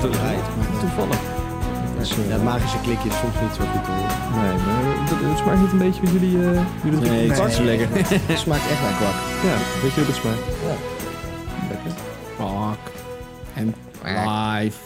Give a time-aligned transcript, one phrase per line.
[0.00, 1.20] toevallig.
[1.98, 4.16] Dus, eh, magische klikje is soms niet zo goed te horen.
[4.36, 6.36] Nee, maar het, het smaakt niet een beetje wat jullie...
[6.50, 7.88] eh jullie Nee, het is niet zo lekker.
[8.32, 9.14] Het smaakt echt naar kwak.
[9.44, 10.38] Ja, weet je hoe het smaakt?
[10.66, 10.76] Ja.
[11.70, 11.90] Lekker.
[12.36, 12.92] Fuck.
[13.54, 14.78] En live.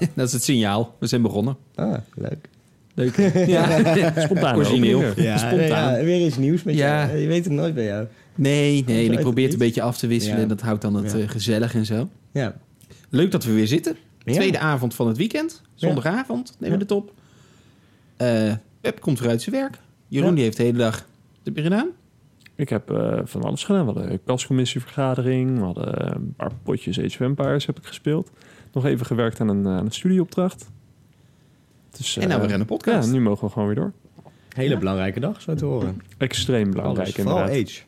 [0.14, 0.94] Dat is het signaal.
[0.98, 1.56] We zijn begonnen.
[1.74, 2.48] Ah, leuk.
[2.94, 3.16] Leuk.
[3.46, 3.66] Ja,
[4.16, 5.02] Spontaan Origineel.
[5.16, 5.92] Ja, Spontaan.
[5.98, 7.06] ja, weer iets nieuws met Ja.
[7.06, 7.18] jou.
[7.18, 8.06] Je weet het nooit bij jou.
[8.34, 9.10] Nee, nee.
[9.10, 10.36] Ik probeer het een beetje af te wisselen.
[10.36, 10.42] Ja.
[10.42, 11.18] En dat houdt dan het Ja.
[11.18, 12.08] eh, gezellig en zo.
[12.32, 12.54] Ja.
[13.08, 13.96] Leuk dat we weer zitten.
[14.24, 14.32] Ja.
[14.32, 15.62] Tweede avond van het weekend.
[15.74, 16.94] Zondagavond nemen we Ja.
[16.94, 17.12] het op.
[18.16, 19.78] Eh Pep komt weer uit zijn werk.
[20.08, 20.34] Jeroen Ja.
[20.34, 20.94] die heeft de hele dag...
[20.96, 21.88] Wat heb je gedaan?
[22.54, 23.86] Ik heb eh, van alles gedaan.
[23.86, 25.58] We hadden een kascommissievergadering.
[25.58, 28.30] We hadden eh, een paar potjes Age of Empires heb ik gespeeld.
[28.72, 30.66] Nog even gewerkt aan een, eh, aan een studieopdracht.
[31.96, 33.06] Dus, En nou eh, weer aan de podcast.
[33.06, 33.92] Ja, nu mogen we gewoon weer door.
[34.54, 36.02] Hele belangrijke dag, zo te horen.
[36.18, 37.66] Extreem belangrijk Alles, vooral inderdaad.
[37.68, 37.82] Age.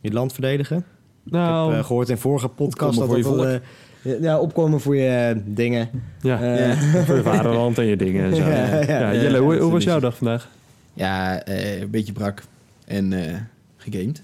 [0.00, 0.76] Je land verdedigen.
[1.24, 3.54] Ik Nou, heb eh, gehoord in vorige podcast dat eh,
[4.02, 5.90] ja, opkomen voor je eh, dingen.
[6.20, 8.42] ja, Eh, voor je vaderland en je dingen en zo.
[8.48, 10.48] Ja, Ja, ja, Jelle, ja, hoe, hoe was jouw dag vandaag?
[10.94, 12.42] Ja, eh, een beetje brak.
[12.86, 13.34] En eh
[13.76, 14.22] gegamed.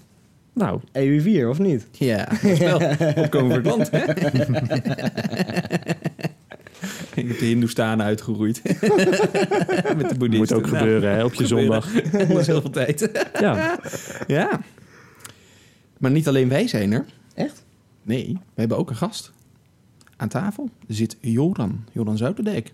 [0.53, 1.87] Nou, EU4, of niet?
[1.91, 2.27] Ja,
[2.59, 2.81] wel
[3.23, 3.91] opkomen voor het land.
[3.91, 4.03] Hè?
[7.13, 8.61] Ik heb de Hindoestanen uitgeroeid.
[9.97, 10.37] Met de boeddhisten.
[10.37, 11.81] moet ook Nou, gebeuren hè, op je gebeuren.
[11.83, 12.11] zondag.
[12.27, 13.09] Dat is heel veel tijd.
[13.39, 13.79] Ja,
[14.27, 14.59] ja.
[15.97, 17.05] Maar niet alleen wij zijn er.
[17.33, 17.63] Echt?
[18.03, 19.31] Nee, we hebben ook een gast.
[20.17, 21.83] Aan tafel zit Joran.
[21.91, 22.71] Joran Zouterdijk.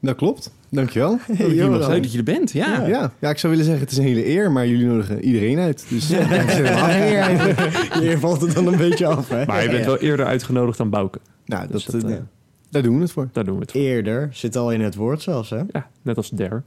[0.00, 0.54] Dat klopt.
[0.68, 1.18] Dankjewel.
[1.36, 1.88] Hier Joran.
[1.88, 2.50] Leuk dat je er bent.
[2.52, 2.86] Ja.
[2.86, 3.12] Ja.
[3.20, 3.30] Ja.
[3.30, 5.86] ik zou willen zeggen, het is een hele eer, maar jullie nodigen iedereen uit.
[5.88, 8.00] Dus ja, eer.
[8.00, 9.46] Hier valt het dan een beetje af, hè?
[9.46, 11.18] maar je bent wel eerder uitgenodigd dan Bouke.
[11.44, 12.22] Nou, Dus dat, dat, eh, eh,
[12.70, 13.28] daar doen we het voor.
[13.32, 13.80] Daar doen we het voor.
[13.80, 15.62] Eerder zit al in het woord zelfs, hè?
[15.72, 16.62] Ja, net als Der.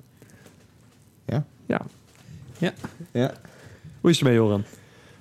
[1.25, 1.45] Ja.
[2.57, 2.73] Ja.
[3.11, 3.33] Ja.
[4.01, 4.63] Hoe is het ermee, Joran?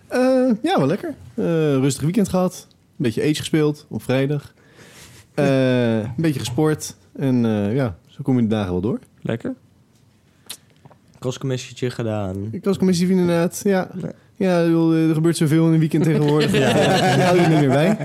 [0.09, 1.15] Eh, ja, wel lekker.
[1.35, 1.45] Eh,
[1.75, 2.67] rustig weekend gehad.
[2.71, 4.55] Een beetje Age gespeeld op vrijdag.
[5.39, 6.97] Eh, een beetje gesport.
[7.17, 8.99] En eh, ja, zo kom je de dagen wel door.
[9.23, 9.55] Lekker?
[11.19, 12.49] Kostcommissietje gedaan.
[12.51, 12.65] Ik
[13.01, 13.61] inderdaad.
[13.65, 13.91] Ja,
[14.37, 16.53] ja bedoel, er gebeurt zoveel in een weekend tegenwoordig.
[16.59, 17.97] ja, ja, die hou je er niet meer bij.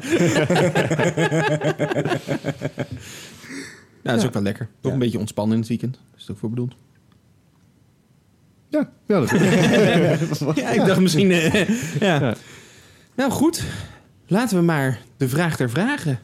[4.03, 4.67] Nou, dat is ook wel lekker.
[4.79, 6.00] Toch een beetje ontspannen in het weekend.
[6.15, 6.75] Is het ook voor bedoeld?
[8.69, 9.29] Ja, ja dat
[10.55, 11.31] Ja, ik dacht misschien...
[11.31, 11.69] eh,
[12.00, 12.19] ja.
[12.19, 12.35] Ja.
[13.15, 13.63] Nou goed,
[14.27, 16.19] laten we maar de vraag der vragen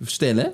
[0.00, 0.52] stellen.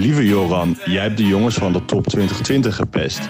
[0.00, 3.20] Lieve Joran, jij hebt de jongens van de top 2020 gepest.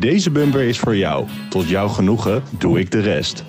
[0.00, 1.26] Deze bumper is voor jou.
[1.50, 3.44] Tot jouw genoegen doe ik de rest.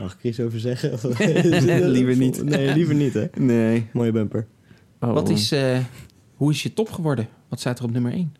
[0.00, 0.90] Mag ik iets over zeggen?
[1.92, 2.44] Liever niet.
[2.44, 3.26] Nee, liever niet, hè?
[3.38, 3.86] Nee.
[3.92, 4.46] Mooie bumper.
[5.00, 5.78] Oh, Wat is, eh,
[6.34, 7.28] hoe is je top geworden?
[7.48, 8.34] Wat staat er op nummer 1?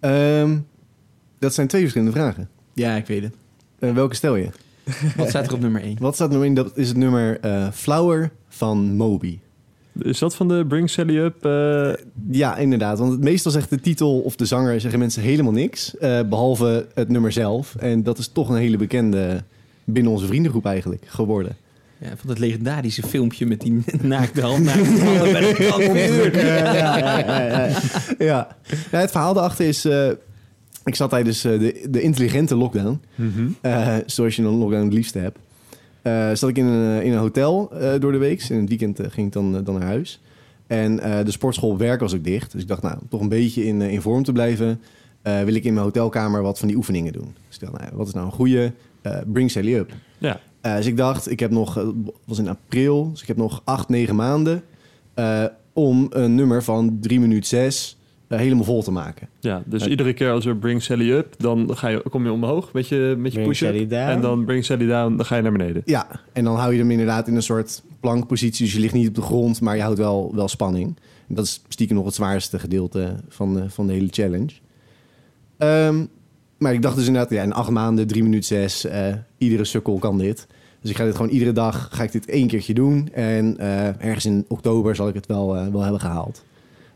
[0.00, 0.58] Ehm,
[1.38, 2.48] dat zijn twee verschillende vragen.
[2.74, 3.34] Ja, ik weet het.
[3.78, 4.48] Eh, welke stel je?
[5.16, 5.96] Wat staat er op nummer 1?
[6.00, 6.54] Wat staat nummer in?
[6.54, 9.38] Dat is het nummer eh, Flower van Moby.
[9.98, 11.44] Is dat van de Bring Sally Up?
[11.44, 11.92] eh,
[12.30, 12.98] Ja, inderdaad.
[12.98, 15.96] Want meestal zegt de titel of de zanger zeggen mensen helemaal niks.
[15.96, 17.74] eh, behalve het nummer zelf.
[17.78, 19.42] En dat is toch een hele bekende
[19.84, 21.56] binnen onze vriendengroep eigenlijk geworden.
[22.00, 24.64] Ja, van dat legendarische filmpje met die naakte hand
[26.32, 27.70] ja, ja, ja, ja.
[28.18, 28.56] ja.
[28.90, 29.84] Ja, het verhaal daarachter is...
[29.84, 30.08] eh,
[30.84, 33.00] ik zat tijdens de, de intelligente lockdown.
[33.60, 35.38] eh, zoals je een lockdown het liefste hebt.
[36.02, 38.42] Eh, zat ik in een, in een hotel eh, door de week.
[38.42, 40.20] In het weekend eh, ging ik dan, eh, dan naar huis.
[40.66, 42.52] En eh, de sportschool werk was ook dicht.
[42.52, 44.80] Dus ik dacht, nou, om toch een beetje in, eh, in vorm te blijven...
[45.22, 47.34] eh, wil ik in mijn hotelkamer wat van die oefeningen doen.
[47.48, 48.72] Dus ik dacht, nou, wat is nou een goede?
[49.02, 49.92] Eh, bring Sally up.
[50.18, 51.86] ja, Eh, dus ik dacht, ik heb nog, het
[52.24, 54.62] was in april, dus ik heb nog acht, negen maanden
[55.14, 57.97] eh, om een nummer van 3 minuten 6
[58.28, 59.28] helemaal vol te maken.
[59.40, 62.72] ja, dus iedere keer als we Bring Sally Up, dan ga je, kom je omhoog
[62.72, 63.90] met je, met je push-up.
[63.90, 64.10] Down.
[64.10, 65.82] En dan Bring Sally Down, dan ga je naar beneden.
[65.84, 68.64] Ja, en dan hou je hem inderdaad in een soort plankpositie.
[68.64, 70.96] Dus je ligt niet op de grond, maar je houdt wel, wel spanning.
[71.28, 74.52] En dat is stiekem nog het zwaarste gedeelte van de, van de hele challenge.
[75.56, 76.04] Ehm,
[76.58, 78.86] maar ik dacht dus inderdaad, ja, in acht maanden, 3 minuten 6,
[79.38, 80.46] iedere sukkel kan dit.
[80.80, 83.08] Dus ik ga dit gewoon iedere dag, ga ik dit één keertje doen.
[83.12, 86.44] En eh, ergens in oktober zal ik het wel, eh, wel hebben gehaald.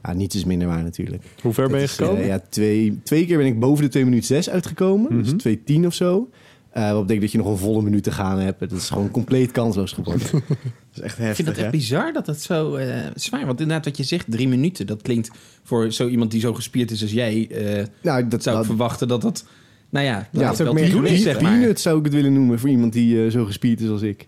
[0.02, 1.22] Ja, niets is minder waar natuurlijk.
[1.42, 2.26] Hoe ver ben je Dat is, eh, gekomen?
[2.26, 5.14] ja, twee, twee keer ben ik boven de 2 minuten 6 uitgekomen.
[5.16, 5.22] Mhm.
[5.22, 6.28] Dus 2.10 of zo.
[6.70, 8.60] Eh wat betekent dat je nog een volle minuut te gaan hebt.
[8.60, 10.22] Dat is gewoon compleet kansloos geworden.
[10.94, 13.46] is echt Ik vind heftig, dat echt bizar dat het zo eh, zwaar...
[13.46, 14.86] Want inderdaad, wat je zegt, drie minuten...
[14.86, 15.30] dat klinkt
[15.62, 17.48] voor zo iemand die zo gespierd is als jij...
[17.50, 19.44] eh, Nou, dat zou ik dat- verwachten dat dat...
[19.90, 21.78] Nou ja, dat Ja, het het wel ook te meer doen is, zeg maar.
[21.78, 24.26] Zou ik het willen noemen voor iemand die eh, zo gespierd is als ik.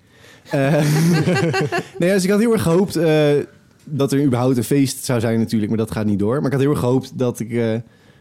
[1.98, 3.32] Nee, dus ik had heel erg gehoopt eh,
[3.84, 6.36] dat er überhaupt een feest zou zijn natuurlijk, maar dat gaat niet door.
[6.36, 7.74] Maar ik had heel erg gehoopt dat ik eh,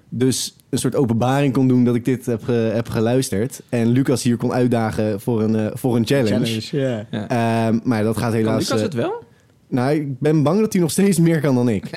[0.10, 3.62] dus een soort openbaring kon doen dat ik dit heb, ge- heb geluisterd.
[3.70, 6.62] En Lucas hier kon uitdagen voor een, eh, voor een challenge.
[6.78, 7.06] ja.
[7.12, 7.28] Ja.
[7.68, 8.60] Ehm, maar dat gaat Kan helaas...
[8.64, 9.24] Lucas eh, het wel?
[9.68, 11.86] nou, ik ben bang dat hij nog steeds meer kan dan ik.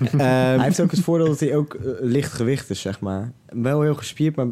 [0.00, 3.32] Ehm, Hij heeft ook het voordeel dat hij ook licht gewicht is, zeg maar.
[3.48, 4.46] Wel heel gespierd, maar...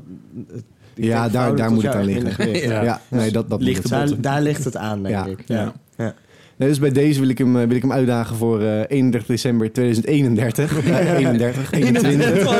[0.94, 2.50] ik Ja, daar- daar moet het aan liggen.
[2.84, 3.88] ja, nee, dat, dat het.
[3.88, 5.26] Daar, daar ligt het aan, denk Ja.
[5.26, 5.42] ik.
[5.46, 5.72] Ja.
[5.96, 6.14] Ja.
[6.56, 9.26] Nee, dus bij deze wil ik hem, eh, wil ik hem uitdagen voor eh 31
[9.26, 10.86] december 2031.
[10.86, 12.50] Ja, 31, 21.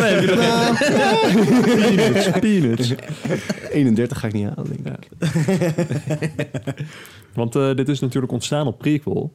[1.65, 2.95] Peanuts, peanuts.
[3.71, 5.09] 31 ga ik niet halen, denk ik.
[7.35, 9.33] Want eh, dit is natuurlijk ontstaan op prequel.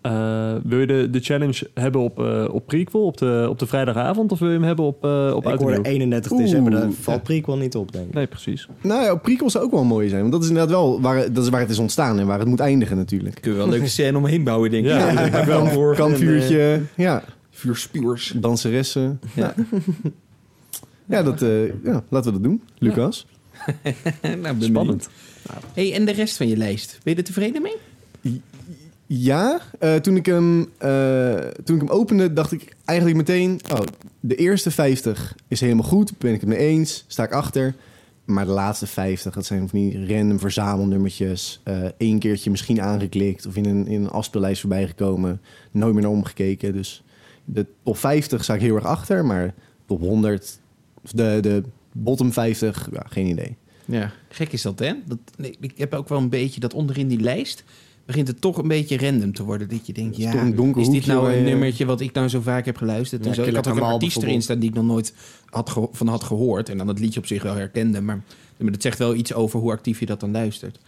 [0.00, 3.66] Eh, wil je de, de challenge hebben op, eh, op prequel, op de, op de
[3.66, 5.82] vrijdagavond, of wil je hem hebben op, eh op Ik hoorde Nieuw?
[5.82, 6.42] 31 Oeh.
[6.42, 6.90] december, daar Ja.
[7.00, 8.14] valt prequel niet op, denk ik.
[8.14, 8.68] Nee, precies.
[8.82, 10.20] Nou ja, prequel zou ook wel mooi zijn.
[10.20, 12.48] Want dat is inderdaad wel waar, dat is waar het is ontstaan en waar het
[12.48, 13.38] moet eindigen natuurlijk.
[13.40, 14.90] Kun je wel een leuke scène omheen bouwen, denk ik.
[14.90, 15.92] Ja, Ja, ja.
[15.94, 18.34] Kampvuurtje, ja, Vuurspuurs.
[18.36, 19.20] danseressen.
[19.34, 19.54] Ja.
[21.06, 22.62] Ja, dat, eh, ja, laten we dat doen.
[22.78, 23.26] Lucas?
[24.42, 25.08] nou, Spannend.
[25.74, 27.76] Hey, en de rest van je lijst, ben je er tevreden mee?
[29.10, 33.60] Ja, eh, toen, ik hem, eh, toen ik hem opende, dacht ik eigenlijk meteen...
[33.72, 33.80] Oh,
[34.20, 37.74] de eerste 50 is helemaal goed, ben ik het mee eens, sta ik achter.
[38.24, 41.60] Maar de laatste 50, dat zijn van die random verzamelnummertjes.
[41.98, 45.40] Eén keertje misschien aangeklikt of in een, in een afspeellijst voorbij gekomen.
[45.70, 46.72] Nooit meer naar omgekeken.
[46.72, 47.02] Dus
[47.44, 49.54] de top 50 sta ik heel erg achter, maar
[49.86, 50.58] top 100,
[51.04, 51.62] of de, de
[51.92, 53.56] bottom 50, ja, geen idee.
[53.84, 54.92] Ja, gek is dat, hè?
[55.06, 55.18] Dat,
[55.60, 57.64] ik heb ook wel een beetje dat onderin die lijst...
[58.08, 59.68] begint het toch een beetje random te worden.
[59.68, 62.40] Dat je denkt, ja, donker is dit nou een je- nummertje wat ik nou zo
[62.40, 63.22] vaak heb geluisterd?
[63.24, 63.42] Ja, en zo.
[63.42, 65.14] Ik had ook een artiest erin staan die ik nog nooit
[65.44, 66.68] had van had gehoord.
[66.68, 68.00] En dan het liedje op zich wel herkende.
[68.00, 68.22] Maar,
[68.56, 70.78] maar dat zegt wel iets over hoe actief je dat dan luistert.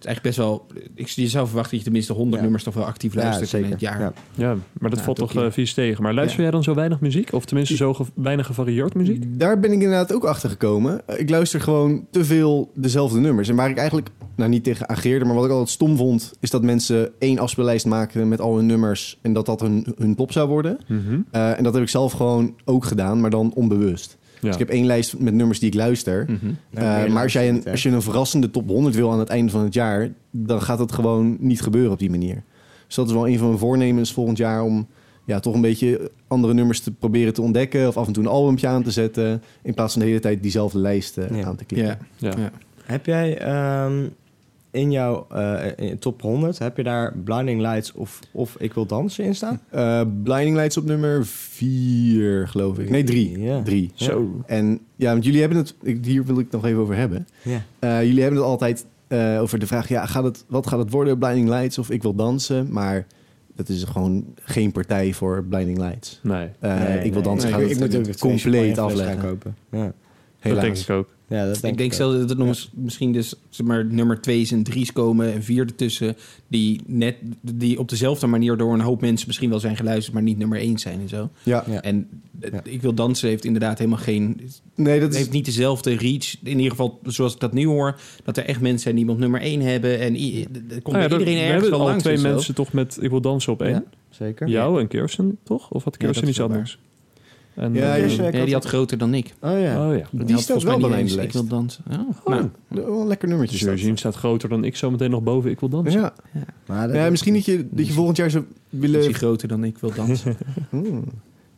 [0.00, 0.66] Het is eigenlijk best wel...
[0.94, 2.42] Ik, je zou verwachten dat je tenminste 100 Ja.
[2.42, 3.70] nummers toch wel actief Ja, luistert in zeker.
[3.70, 4.00] het jaar.
[4.00, 4.12] Ja.
[4.34, 5.44] Ja, maar dat Ja, valt toch, ja.
[5.44, 6.02] eh, vies tegen.
[6.02, 6.42] Maar luister Ja.
[6.42, 7.32] jij dan zo weinig muziek?
[7.32, 9.24] Of tenminste zo ge- weinig gevarieerd muziek?
[9.38, 11.00] Daar ben ik inderdaad ook achter gekomen.
[11.16, 13.48] Ik luister gewoon te veel dezelfde nummers.
[13.48, 16.50] En waar ik eigenlijk, nou niet tegen ageerde, maar wat ik altijd stom vond, is
[16.50, 20.32] dat mensen één afspeellijst maken met al hun nummers en dat dat hun, hun top
[20.32, 20.78] zou worden.
[20.88, 21.20] Mhm.
[21.30, 24.18] Eh, en dat heb ik zelf gewoon ook gedaan, maar dan onbewust.
[24.40, 24.46] Ja.
[24.46, 26.24] Dus ik heb één lijst met nummers die ik luister.
[26.28, 26.46] Mhm.
[26.70, 29.28] Ja, Eh, maar als, jij een, als je een verrassende top 100 wil aan het
[29.28, 32.42] einde van het jaar, dan gaat dat gewoon niet gebeuren op die manier.
[32.86, 34.86] Dus dat is wel een van mijn voornemens volgend jaar om
[35.24, 37.88] ja, toch een beetje andere nummers te proberen te ontdekken.
[37.88, 39.42] Of af en toe een albumpje aan te zetten.
[39.62, 41.44] In plaats van de hele tijd diezelfde lijst eh, Ja.
[41.44, 41.98] aan te klikken.
[42.16, 42.30] Ja.
[42.30, 42.40] Ja.
[42.42, 42.50] Ja.
[42.84, 44.06] Heb jij ehm,
[44.70, 48.86] in jouw eh, in top 100, heb je daar Blinding Lights of, of Ik Wil
[48.86, 49.60] Dansen in staan?
[49.70, 52.90] Eh, Blinding Lights op nummer 4, geloof ik.
[52.90, 53.38] Nee, 3.
[53.40, 53.62] Ja.
[53.62, 53.90] 3.
[53.94, 54.42] Zo.
[54.46, 57.26] En ja, want jullie hebben het, ik- hier wil ik het nog even over hebben.
[57.42, 57.62] Ja.
[57.78, 60.90] Eh, jullie hebben het altijd eh, over de vraag, ja, gaat het, wat gaat het
[60.90, 62.72] worden, Blinding Lights of Ik Wil Dansen?
[62.72, 63.06] Maar
[63.56, 66.20] dat is gewoon geen partij voor Blinding Lights.
[66.22, 67.22] Nee, Eh, Nee, ik Wil.
[67.22, 69.18] Dansen Nee, gaat ik, het ik moet ook twee compleet afleggen.
[69.18, 69.56] gaan kopen.
[69.70, 69.92] Ja,
[70.52, 71.08] dat denk ik ook.
[71.30, 74.16] Ja dat denk ik denk zelfs dat er nog eens- misschien dus zeg maar, nummer
[74.20, 76.16] 2's en 3's komen en vier ertussen.
[76.48, 80.22] Die net die op dezelfde manier door een hoop mensen misschien wel zijn geluisterd, maar
[80.22, 81.30] niet nummer 1 zijn en zo.
[81.42, 81.82] Ja, Ja.
[81.82, 82.08] En
[82.52, 82.60] Ja.
[82.64, 84.40] ik wil dansen heeft inderdaad helemaal geen.
[84.74, 85.18] nee, dat Het is...
[85.18, 86.36] heeft niet dezelfde reach.
[86.42, 89.20] In ieder geval, zoals ik dat nu hoor, dat er echt mensen zijn die iemand
[89.20, 89.98] nummer 1 hebben.
[90.00, 92.02] En er komt ja, bij dat- iedereen we ergens hebben wel al langs.
[92.02, 93.70] twee mensen toch met Ik wil dansen op één.
[93.72, 93.82] Ja?
[94.10, 94.48] Zeker.
[94.48, 95.70] Jou en Kirsten, toch?
[95.70, 96.78] Of had Ja, Kirsten iets anders?
[97.54, 99.34] En, Ja, eh, Kirsten- Ja, die had groter dan ik.
[99.40, 99.88] Oh ja.
[99.88, 100.04] Oh ja.
[100.10, 101.84] Die, had staat wel bij mij eens Ik wil dansen.
[101.90, 103.56] Oh, nou, Wel een lekker nummertje.
[103.58, 103.72] Dus is.
[103.72, 106.00] Eugene staat groter dan ik, zometeen nog boven Ik wil dansen.
[106.00, 106.12] Ja.
[106.66, 109.14] Maar dat- ja, misschien dat je, dat je volgend jaar zou is die willen...
[109.14, 110.36] groter dan ik wil dansen.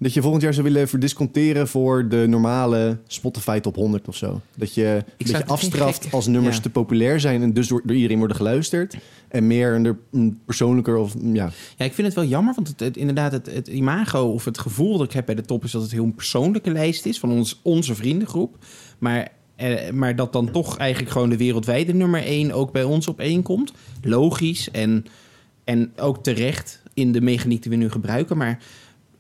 [0.02, 4.40] Dat je volgend jaar zou willen verdisconteren voor de normale Spotify top 100 of zo.
[4.56, 6.62] Dat je beetje het afstraft als nummers ja.
[6.62, 8.96] te populair zijn en dus door, door iedereen worden geluisterd.
[9.28, 11.50] En meer een, een persoonlijker of mm, ja.
[11.76, 14.58] Ja, ik vind het wel jammer, want het, het- inderdaad, het, het imago of het
[14.58, 17.18] gevoel dat ik heb bij de top is dat het heel een persoonlijke lijst is
[17.18, 18.56] van ons, onze vriendengroep.
[18.98, 23.08] Maar, eh, maar dat dan toch eigenlijk gewoon de wereldwijde nummer 1 ook bij ons
[23.08, 23.72] op één komt.
[24.02, 25.06] Logisch en,
[25.64, 28.36] en ook terecht in de mechaniek die we nu gebruiken.
[28.36, 28.58] Maar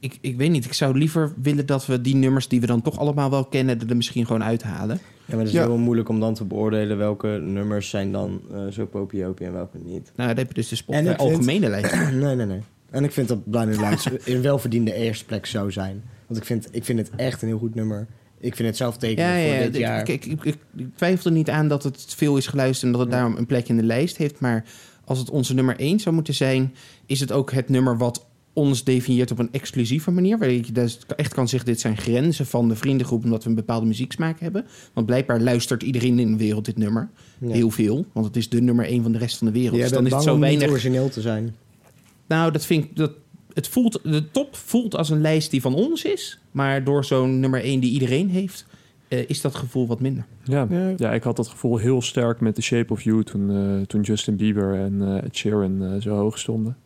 [0.02, 2.82] ik, ik weet niet, ik zou liever willen dat we die nummers die we dan
[2.82, 4.96] toch allemaal wel kennen, er misschien gewoon uithalen.
[5.24, 5.66] Ja, maar het is Ja.
[5.66, 9.78] heel moeilijk om dan te beoordelen welke nummers zijn dan eh, zo popiopie en welke
[9.84, 10.12] niet.
[10.16, 11.94] Nou, dan heb je dus de Spotify En vind- algemene lijst.
[12.12, 12.60] nee, nee, nee.
[12.90, 16.02] En ik vind dat Blinding Lights een welverdiende eerste plek zou zijn.
[16.26, 18.06] Want ik vind, ik vind het echt een heel goed nummer.
[18.38, 20.08] Ik vind het zelf tekenen Ja, voor ja, dit ik, jaar.
[20.08, 23.00] ik, ik, ik, ik twijfel er niet aan dat het veel is geluisterd en dat
[23.00, 24.40] het daarom een plek in de lijst heeft.
[24.40, 24.64] Maar
[25.04, 26.74] als het onze nummer 1 zou moeten zijn,
[27.06, 30.38] is het ook het nummer wat ons definieert op een exclusieve manier.
[30.38, 33.24] Waar je dus echt kan zeggen, dit zijn grenzen van de vriendengroep...
[33.24, 34.66] omdat we een bepaalde muzieksmaak hebben.
[34.92, 37.08] Want blijkbaar luistert iedereen in de wereld dit nummer.
[37.38, 37.52] Ja.
[37.52, 39.74] Heel veel, want het is de nummer 1 van de rest van de wereld.
[39.74, 40.68] Jij dus dan is het zo weinig...
[40.68, 41.54] origineel te zijn.
[42.26, 42.96] Nou, dat vind ik...
[42.96, 43.12] Dat,
[43.54, 46.38] het voelt, de top voelt als een lijst die van ons is.
[46.50, 48.66] Maar door zo'n nummer 1 die iedereen heeft...
[49.08, 50.24] eh, is dat gevoel wat minder.
[50.44, 50.66] Ja.
[50.70, 50.94] Ja.
[50.96, 54.00] ja, ik had dat gevoel heel sterk met The Shape of You toen, eh, toen
[54.00, 56.76] Justin Bieber en eh Ed Sheeran eh, zo hoog stonden.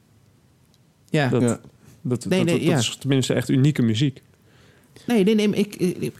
[1.16, 1.28] Ja.
[1.28, 1.61] Dat, Ja.
[2.02, 2.78] dat, Nee, dat, nee, dat ja.
[2.78, 4.23] is tenminste echt unieke muziek.
[5.06, 5.49] Nee, nee, nee.
[5.50, 6.12] Ik, ik, ik-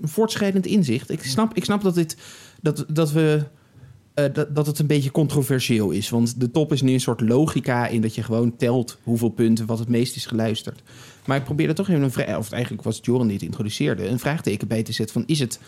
[0.00, 1.10] een voortschrijdend inzicht.
[1.10, 2.16] Ik snap, ik snap dat, dit,
[2.62, 3.44] dat, dat, we,
[4.14, 6.10] eh, dat, dat het een beetje controversieel is.
[6.10, 9.66] Want de top is nu een soort logica in dat je gewoon telt hoeveel punten
[9.66, 10.82] wat het meest is geluisterd.
[11.26, 14.06] Maar ik probeerde toch even een vraag, of eigenlijk was het Joran die het introduceerde,
[14.08, 15.60] een vraagteken bij te zetten van is het,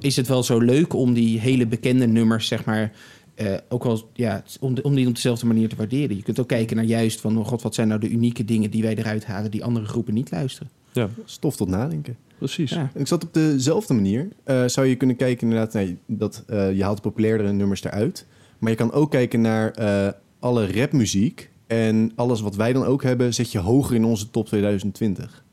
[0.00, 2.92] is het wel zo leuk om die hele bekende nummers, zeg maar,
[3.36, 6.16] eh, ook wel, ja, om, de- om die op dezelfde manier te waarderen.
[6.16, 8.70] Je kunt ook kijken naar juist van, oh god, wat zijn nou de unieke dingen
[8.70, 10.70] die wij eruit halen die andere groepen niet luisteren.
[10.92, 12.16] Ja, Stof tot nadenken.
[12.38, 12.70] precies.
[12.70, 12.90] Ja.
[12.94, 14.28] Ik zat op dezelfde manier.
[14.44, 18.26] eh, zou je kunnen kijken inderdaad, nee, dat, eh, je haalt populairdere nummers eruit.
[18.58, 21.50] Maar je kan ook kijken naar eh, alle rapmuziek.
[21.66, 25.44] En alles wat wij dan ook hebben, zet je hoger in onze top 2020.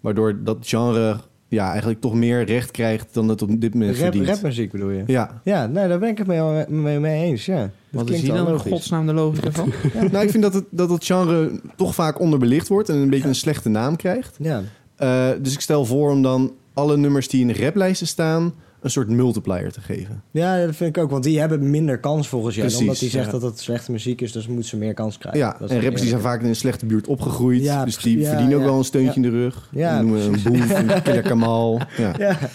[0.00, 4.00] Waardoor dat genre ja, eigenlijk toch meer recht krijgt dan het op dit moment Rap,
[4.02, 4.26] verdient.
[4.26, 5.02] rapmuziek bedoel je?
[5.06, 7.58] Ja, Ja, nee, daar ben ik het mee, mee, mee eens, ja.
[7.58, 8.72] Dat Wat is hier dan logisch.
[8.72, 9.72] godsnaam de logica van?
[10.12, 13.28] nou, ik vind dat het, dat het genre toch vaak onderbelicht wordt en een beetje
[13.28, 14.36] een slechte naam krijgt.
[14.38, 14.62] Ja,
[14.96, 18.90] Eh, dus ik stel voor om dan alle nummers die in de raplijsten staan, een
[18.90, 20.22] soort multiplier te geven.
[20.30, 22.66] ja, dat vind ik ook, want die hebben minder kans volgens jou.
[22.66, 23.30] Precies, omdat die zegt ja.
[23.32, 25.40] dat het slechte muziek is, dus moeten ze meer kans krijgen.
[25.40, 27.62] Ja, en rappers die zijn vaak in een slechte buurt opgegroeid.
[27.62, 29.26] Ja, dus die ja, verdienen ook wel een steuntje ja.
[29.26, 29.68] in de rug.
[29.72, 31.80] Ja, noemen we een boef, een killer Kamal.
[31.96, 32.14] Ja.
[32.18, 32.38] Ja.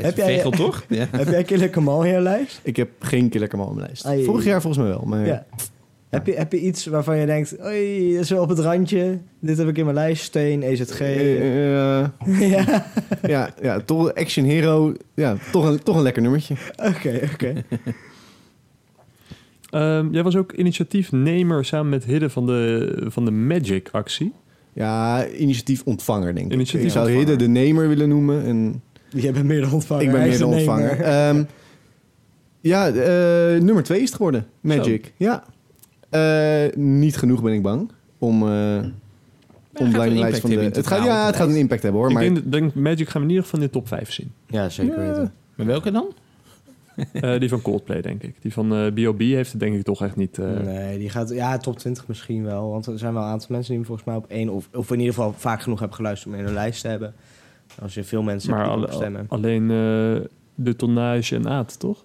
[0.00, 0.84] Heb jij- Vegel, toch?
[0.88, 1.06] Ja.
[1.10, 2.60] Heb jij Killer Kamal in je lijst?
[2.62, 4.06] Ik heb geen killer Kamal op mijn lijst.
[4.06, 4.24] Ai.
[4.24, 5.04] Vorig jaar volgens mij wel.
[5.06, 5.46] Maar Ja.
[6.08, 9.18] Heb je, heb je iets waarvan je denkt, oei, dat is wel op het randje.
[9.40, 11.00] Dit heb ik in mijn lijst, Steen, EZG.
[11.00, 12.86] Eh, eh, ja,
[13.22, 14.94] ja, ja, toch Action Hero.
[15.14, 16.54] Ja, toch een, toch een lekker nummertje.
[16.76, 17.52] oké, oké.
[19.70, 24.32] Ehm, jij was ook initiatiefnemer samen met Hidde van de, van de Magic-actie.
[24.72, 26.52] Ja, initiatief-ontvanger denk ik.
[26.52, 27.28] Initiatief ik zou ontvanger.
[27.28, 28.44] Hidde de nemer willen noemen.
[28.44, 30.04] En Jij bent meer de ontvanger.
[30.04, 31.00] ik ben meer de ontvanger.
[31.00, 31.44] Ehm,
[32.60, 34.46] ja, eh, nummer twee is het geworden.
[34.60, 35.12] Magic.
[35.16, 35.44] Ja.
[36.16, 38.42] Eh, niet genoeg ben ik bang om...
[38.48, 38.78] eh
[39.78, 40.56] om gaat blij een lijst van de.
[40.56, 42.10] Het gaat, ja, het gaat een impact hebben hoor.
[42.10, 44.32] ik Maar denk, denk Magic gaan we in ieder geval in de top 5 zien.
[44.46, 45.08] Ja, zeker Ja.
[45.08, 45.32] weten.
[45.54, 46.06] Maar welke dan?
[47.12, 48.34] Eh, die van Coldplay, denk ik.
[48.42, 49.20] Die van eh B.O.B.
[49.20, 50.38] heeft het denk ik toch echt niet...
[50.38, 51.30] eh, Nee, die gaat...
[51.30, 52.70] Ja, top 20 misschien wel.
[52.70, 54.48] Want er zijn wel een aantal mensen die hem volgens mij op één...
[54.48, 57.14] Of, of in ieder geval vaak genoeg hebben geluisterd om in hun lijst te hebben.
[57.82, 59.26] Als je veel mensen maar hebt die stemmen.
[59.28, 62.04] alleen eh, de tonnage en Aad, toch?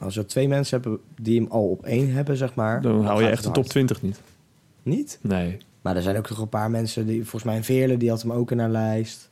[0.00, 2.82] Als je twee mensen hebt die hem al op één hebben, zeg maar...
[2.82, 4.20] Dan hou je echt de top 20 niet.
[4.82, 5.18] Niet?
[5.20, 5.56] Nee.
[5.82, 7.20] Maar er zijn ook nog een paar mensen die...
[7.20, 9.28] Volgens mij een Veerle, die had hem ook in haar lijst.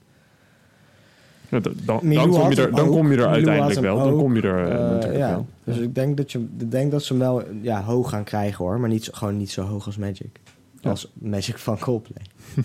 [1.49, 2.11] Ja, dan, dan, kom
[2.51, 2.93] je er, dan ook.
[2.93, 3.99] kom je er uiteindelijk wel.
[3.99, 5.31] Dan kom je er eh, Eh, natuurlijk ja.
[5.31, 5.47] wel.
[5.65, 8.65] Dus ik denk dat, je, ik denk dat ze hem wel ja, hoog gaan krijgen,
[8.65, 8.81] hoor.
[8.81, 10.41] Maar niet, zo- gewoon niet zo hoog als Magic.
[10.81, 10.91] Ja.
[10.91, 12.23] Als Magic van Coldplay.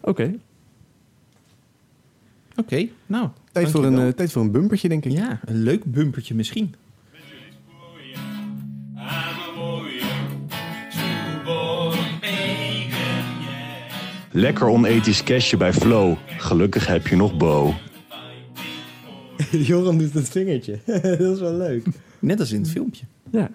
[0.00, 0.34] Oké.
[2.56, 3.28] Oké, nou.
[3.52, 5.12] tijd, voor een, eh, tijd voor een bumpertje, denk ik.
[5.12, 6.74] Ja, een leuk bumpertje misschien.
[14.32, 16.16] Lekker onethisch cashje bij Flow.
[16.26, 17.74] Gelukkig heb je nog Bo.
[19.50, 20.78] Joran doet het vingertje.
[21.02, 21.86] dat is wel leuk.
[22.18, 23.04] Net als in het filmpje.
[23.32, 23.50] Ja,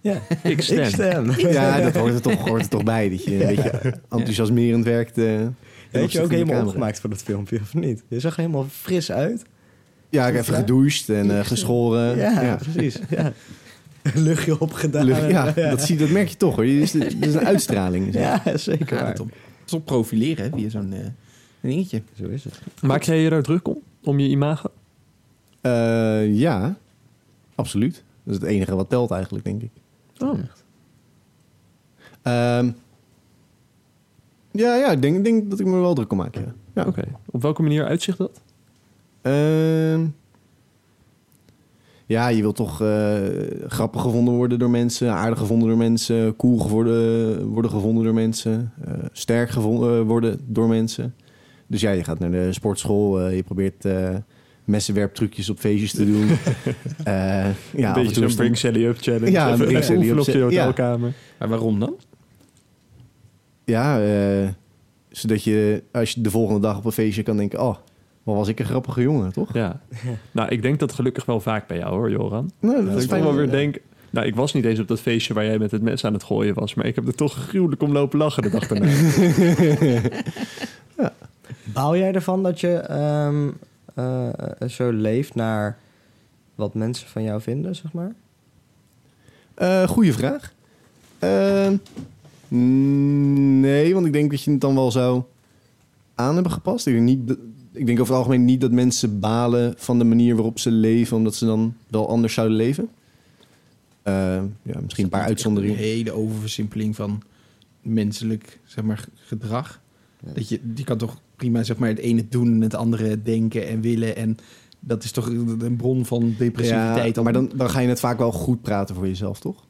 [0.00, 0.78] Ja, ik stem.
[0.78, 1.30] ik stem.
[1.38, 3.08] Ja, dat hoort er toch, hoort er toch bij.
[3.10, 5.18] Dat je een beetje enthousiasmerend werkt.
[5.18, 5.54] eh, ten
[5.90, 6.66] Heb je ook helemaal camera.
[6.66, 8.02] opgemaakt voor dat filmpje, of niet?
[8.08, 9.44] Je zag er helemaal fris uit.
[10.10, 12.16] Ja, ik heb even gedoucht en eh, geschoren.
[12.16, 12.98] Ja, precies.
[13.10, 13.32] Ja.
[14.14, 15.04] Luchtje opgedaan.
[15.04, 16.66] Lucht- ja, Dat, zie, dat merk je toch hoor.
[16.66, 18.14] Je is, dat is een uitstraling.
[18.14, 19.16] Ja, zeker waar.
[19.68, 21.06] Is op profileren hè, via zo'n eh,
[21.60, 22.02] dingetje.
[22.16, 22.60] Zo is het.
[22.82, 23.78] Maak jij je daar druk om?
[24.04, 24.68] Om je imago?
[25.60, 26.76] Eh, ja,
[27.54, 28.04] absoluut.
[28.24, 29.70] Dat is het enige wat telt eigenlijk, denk ik.
[30.18, 30.38] Oh.
[32.22, 32.70] Ehm,
[34.50, 36.34] ja, ja, ik denk, denk dat ik me wel druk om maak.
[36.34, 36.54] Ja.
[36.74, 36.84] Ja.
[36.86, 37.02] Oké.
[37.26, 38.40] Op welke manier uitzicht dat?
[39.22, 40.06] Ehm,
[42.08, 43.16] ja, je wilt toch eh,
[43.66, 48.72] grappig gevonden worden door mensen, aardig gevonden door mensen, cool geworden, worden gevonden door mensen,
[48.84, 51.14] eh, sterk gevonden worden door mensen.
[51.66, 54.14] Dus ja, je gaat naar de sportschool, eh, je probeert eh
[54.68, 56.28] messenwerptrucjes op feestjes te doen.
[57.04, 59.30] Eh, ja, af een en beetje toe zo'n Bring Sally Up challenge.
[59.30, 60.44] Ja, een Bring Sally Up op je ja.
[60.44, 61.12] hotelkamer.
[61.38, 61.96] Maar waarom dan?
[63.64, 64.48] Ja, eh,
[65.08, 67.76] zodat je als je de volgende dag op een feestje kan denken, oh,
[68.28, 69.54] wat was ik een grappige jongen, toch?
[69.54, 69.80] Ja.
[70.30, 72.50] Nou, ik denk dat gelukkig wel vaak bij jou hoor, Joran.
[72.60, 73.22] Nou, Dat dat ik is toch fijn.
[73.22, 73.78] wel weer denk...
[74.10, 76.22] Nou, ik was niet eens op dat feestje waar jij met het mes aan het
[76.22, 76.74] gooien was.
[76.74, 78.88] Maar ik heb er toch gruwelijk om lopen lachen de dag daarna.
[81.74, 83.48] Baal jij ervan dat je ehm,
[83.94, 85.78] eh, zo leeft naar
[86.54, 88.14] wat mensen van jou vinden, zeg maar?
[89.54, 90.52] Eh goeie vraag.
[91.18, 91.70] Eh,
[92.48, 95.22] nee, want ik denk dat je het dan wel zou
[96.14, 96.86] aan hebben gepast.
[96.86, 97.36] Ik denk, niet,
[97.78, 101.16] ik denk over het algemeen niet dat mensen balen van de manier waarop ze leven,
[101.16, 102.88] omdat ze dan wel anders zouden leven.
[104.02, 104.14] Eh,
[104.62, 105.76] ja, misschien een paar Een uitzonderingen.
[105.76, 107.22] hele overversimpeling van
[107.82, 109.80] menselijk zeg maar, gedrag.
[110.26, 110.32] Ja.
[110.32, 113.66] Dat je, die kan toch prima zeg maar, het ene doen en het andere denken
[113.68, 114.16] en willen.
[114.16, 114.36] En
[114.80, 117.16] dat is toch een bron van depressiviteit.
[117.16, 119.66] Ja, maar dan, dan ga je het vaak wel goed praten voor jezelf, toch?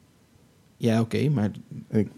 [0.77, 1.51] Ja, oké, maar
[1.89, 2.09] Ik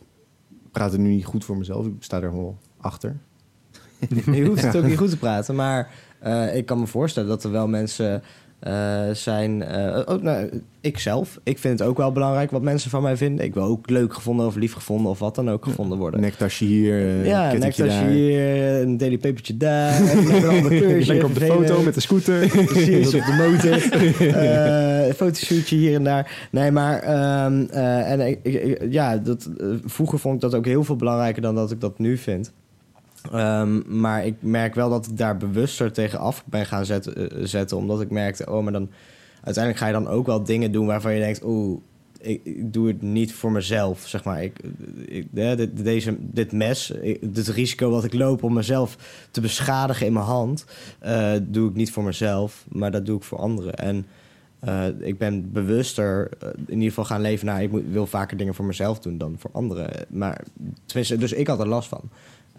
[0.71, 3.17] praat het nu niet goed voor mezelf, ik sta er wel achter.
[4.33, 5.89] Je hoeft het ook niet goed te praten, maar
[6.19, 8.21] eh, ik kan me voorstellen dat er wel mensen
[8.59, 9.67] eh, zijn.
[10.05, 13.45] ook, nou, ik zelf, ik vind het ook wel belangrijk wat mensen van mij vinden.
[13.45, 16.19] Ik wil ook leuk gevonden of lief gevonden of wat dan ook gevonden worden.
[16.21, 19.19] Nektasje hier, eh ja, nektasje hier, een daily
[19.55, 21.05] daar, een ander kleurtje.
[21.13, 22.47] Lekker op de foto met de scooter.
[22.65, 23.97] Precies, op de motor.
[25.07, 26.47] Een fotoshootje hier en daar.
[26.51, 29.49] Nee, maar ehm, eh, en ik, ik- ik- ja, dat,
[29.85, 32.51] vroeger vond ik dat ook heel veel belangrijker dan dat ik dat nu vind.
[33.29, 37.45] Ehm, maar ik merk wel dat ik daar bewuster tegen af ben gaan zetten, eh,
[37.45, 37.77] zetten.
[37.77, 38.89] Omdat ik merkte, oh, maar dan
[39.43, 41.79] uiteindelijk ga je dan ook wel dingen doen waarvan je denkt, oeh,
[42.19, 44.43] ik, doe het niet voor mezelf, zeg maar.
[44.43, 44.57] Ik,
[45.33, 48.97] eh, dit, deze, dit mes, dit risico wat ik loop om mezelf
[49.31, 50.65] te beschadigen in mijn hand,
[50.99, 53.73] eh, doe ik niet voor mezelf, maar dat doe ik voor anderen.
[53.75, 54.05] En
[54.99, 58.99] ik ben bewuster in ieder geval gaan leven naar, ik wil vaker dingen voor mezelf
[58.99, 59.89] doen dan voor anderen.
[60.09, 60.43] Maar
[60.87, 62.09] dus ik had er last van.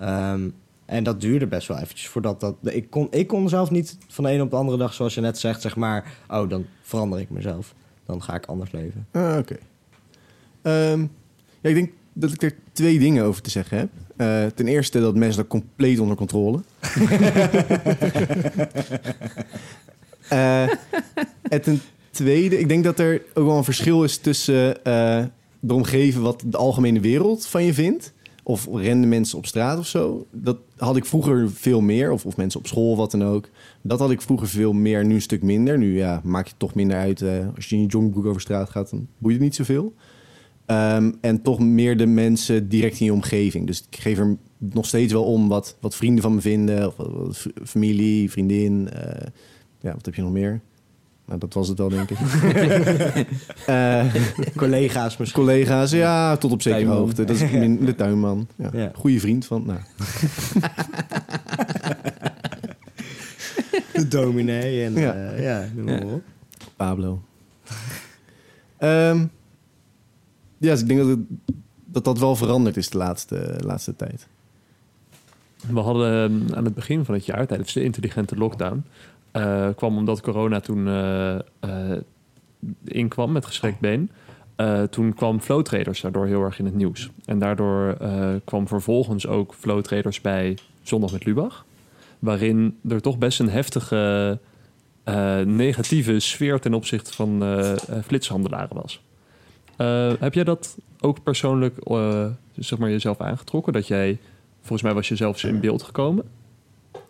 [0.02, 0.48] Ehm,
[0.84, 2.54] en dat duurde best wel eventjes voordat dat.
[2.62, 5.20] Ik kon, ik kon zelf niet van de ene op de andere dag, zoals je
[5.20, 6.12] net zegt, zeg maar.
[6.28, 7.74] Oh, dan verander ik mezelf.
[8.06, 9.06] Dan ga ik anders leven.
[9.10, 9.56] Ah, oké.
[10.62, 11.00] Ehm,
[11.60, 13.88] ja, ik denk dat ik er twee dingen over te zeggen heb.
[14.16, 16.60] Eh, ten eerste dat mensen dat compleet onder controle.
[20.28, 20.62] Eh,
[21.42, 25.24] en ten tweede, ik denk dat er ook wel een verschil is tussen eh
[25.60, 28.12] de omgeving wat de algemene wereld van je vindt.
[28.44, 30.26] Of rende mensen op straat of zo.
[30.30, 32.10] Dat had ik vroeger veel meer.
[32.12, 33.48] Of, of mensen op school, wat dan ook.
[33.82, 35.78] Dat had ik vroeger veel meer, nu een stuk minder.
[35.78, 37.22] Nu ja, maakt het toch minder uit.
[37.22, 39.94] eh, als je in je joggingbroek over straat gaat, dan boeit het niet zoveel.
[40.66, 43.66] Ehm, en toch meer de mensen direct in je omgeving.
[43.66, 46.86] Dus ik geef er nog steeds wel om wat, wat vrienden van me vinden.
[47.28, 48.90] Of familie, vriendin.
[48.90, 49.26] eh,
[49.80, 50.60] ja, wat heb je nog meer?
[51.32, 52.18] Nou, dat was het wel, denk ik.
[53.66, 54.14] Eh,
[54.56, 55.42] Collega's misschien.
[55.44, 57.02] collega's, ja, tot op zekere Tuinman.
[57.02, 57.24] hoogte.
[57.24, 58.46] Dat is min- de tuinman.
[58.56, 58.70] Ja.
[58.72, 58.90] Ja.
[58.94, 59.66] Goede vriend van.
[59.66, 59.78] Nou,
[63.92, 65.14] De dominee en Ja.
[65.14, 66.22] ja, ja noem maar op.
[66.76, 67.22] Pablo.
[68.78, 69.18] Ehm,
[70.58, 71.18] ja, dus ik denk dat, het,
[71.84, 74.26] dat dat wel veranderd is de laatste, laatste tijd.
[75.70, 76.12] We hadden
[76.50, 78.84] eh, aan het begin van het jaar, tijdens de intelligente lockdown,
[79.32, 81.40] eh, kwam omdat corona toen eh, eh,
[82.84, 84.10] inkwam met gestrekt been.
[84.56, 87.10] eh, toen kwam Flow Traders daardoor heel erg in het nieuws.
[87.24, 87.96] En daardoor
[88.44, 91.64] kwam vervolgens ook Flow Traders bij Zondag met Lubach.
[92.18, 94.38] Waarin er toch best een heftige
[95.44, 97.42] negatieve sfeer ten opzichte van
[98.04, 99.02] flitshandelaren was.
[100.20, 101.76] Heb jij dat ook persoonlijk
[102.56, 103.72] zeg maar jezelf aangetrokken?
[103.72, 104.18] Dat jij
[104.62, 106.24] Volgens mij was je zelfs in beeld gekomen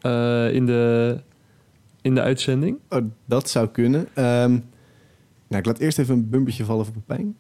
[0.00, 1.16] eh, in, de,
[2.02, 2.78] in de uitzending.
[2.88, 4.08] Oh, dat zou kunnen.
[4.14, 4.50] Ehm,
[5.48, 7.36] nou, ik laat eerst even een bumpertje vallen voor Pepijn.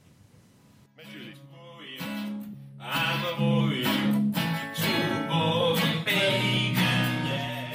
[0.96, 1.34] Met jullie.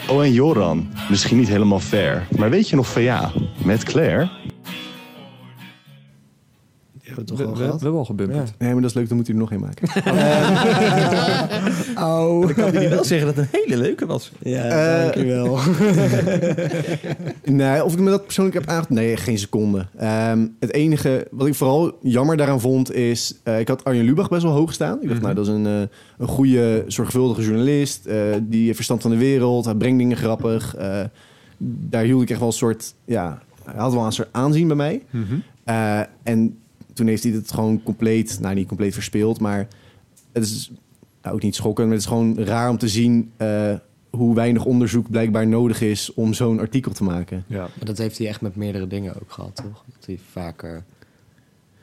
[0.09, 3.31] Oh, en Joran, misschien niet helemaal fair, maar weet je nog van ja,
[3.65, 4.29] met Claire?
[7.25, 7.81] Hebben toch we, al we gehad?
[7.81, 8.53] hebben al gebumperd.
[8.57, 9.87] Nee, maar dat is leuk, dan moet u er nog een maken.
[12.07, 12.41] Oh.
[12.41, 14.31] Dan kan jullie wel zeggen dat het een hele leuke was.
[14.39, 15.59] Ja, Eh, dankjewel.
[17.43, 19.05] Nee, of ik me dat persoonlijk heb aangetrokken?
[19.05, 19.85] Nee, geen seconde.
[19.97, 23.39] Ehm, het enige wat ik vooral jammer daaraan vond is...
[23.43, 25.01] eh, ik had Arjen Lubach best wel hoog staan.
[25.01, 25.81] Ik dacht, nou, dat is een, eh,
[26.17, 28.05] een goede, zorgvuldige journalist.
[28.05, 29.65] eh, die heeft verstand van de wereld.
[29.65, 30.75] Hij brengt dingen grappig.
[30.75, 30.99] Eh,
[31.57, 32.93] daar hield ik echt wel een soort...
[33.05, 35.03] Ja, hij had wel een soort aanzien bij mij.
[35.63, 36.57] Eh, en
[36.97, 38.37] toen heeft hij het gewoon compleet...
[38.41, 39.67] Nou, niet compleet verspeeld, maar...
[40.31, 40.71] Het is
[41.21, 43.31] nou, ook niet schokkend, maar het is gewoon raar om te zien...
[43.37, 43.73] eh,
[44.09, 47.43] hoe weinig onderzoek blijkbaar nodig is om zo'n artikel te maken.
[47.47, 47.57] Ja.
[47.59, 49.83] Maar dat heeft hij echt met meerdere dingen ook gehad, toch?
[49.93, 50.83] Dat hij vaker...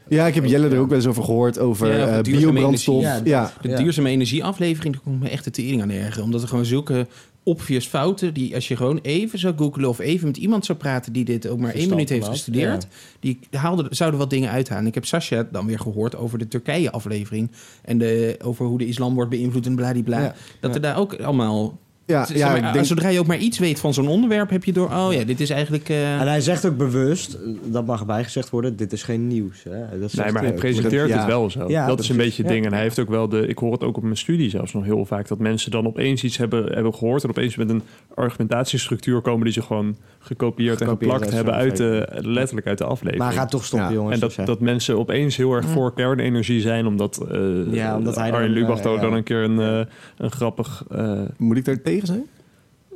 [0.09, 2.53] Ja, ik heb Jelle er ook wel eens over gehoord, over Ja, over eh, duurzame
[2.53, 3.03] biobrandstof.
[3.03, 3.29] energie.
[3.29, 6.23] Ja, De duurzame energieaflevering, daar komt me echt de tering aan erger.
[6.23, 7.07] Omdat er gewoon zulke
[7.45, 11.13] obvious fouten die als je gewoon even zou googlen of even met iemand zou praten
[11.13, 12.87] die dit ook maar één minuut heeft gestudeerd,
[13.21, 14.87] die haalde, zouden wat dingen uithalen.
[14.87, 17.51] Ik heb Sascha dan weer gehoord over de Turkije-aflevering
[17.83, 20.21] en de, over hoe de islam wordt beïnvloed en bladibla.
[20.21, 20.35] Ja.
[20.61, 20.77] Dat Ja.
[20.77, 21.79] er daar ook allemaal...
[22.07, 24.65] Ja, ja, maar, ik denk, Zodra je ook maar iets weet van zo'n onderwerp, heb
[24.65, 24.87] je door...
[24.91, 25.89] Oh ja, dit is eigenlijk...
[25.89, 29.63] eh, En hij zegt ook bewust, dat mag erbij gezegd worden, dit is geen nieuws.
[29.63, 29.99] Hè?
[30.01, 30.59] Dat Nee, maar hij ook.
[30.59, 31.69] presenteert het wel zo.
[31.69, 32.65] Ja, dat is een beetje het ding.
[32.65, 32.71] Ja.
[32.71, 33.47] En hij heeft ook wel de...
[33.47, 35.29] Ik hoor het ook op mijn studie zelfs nog heel vaak...
[35.29, 37.23] dat mensen dan opeens iets hebben, hebben gehoord...
[37.23, 37.83] en opeens met een
[38.15, 39.45] argumentatiestructuur komen...
[39.45, 41.55] die ze gewoon gekopieerd en geplakt hebben...
[41.55, 43.19] uit de, letterlijk uit de aflevering.
[43.19, 43.95] Maar hij gaat toch stoppen, Ja.
[43.95, 44.15] jongens.
[44.15, 46.87] en dat, dat mensen opeens heel erg voor kernenergie zijn...
[46.87, 47.39] omdat, eh
[47.71, 49.17] Ja, omdat hij dan, Arjen Lubach eh, dan ja.
[49.17, 49.87] een keer een, eh,
[50.17, 50.85] een grappig...
[50.91, 52.25] eh, moet ik daar tegen zijn?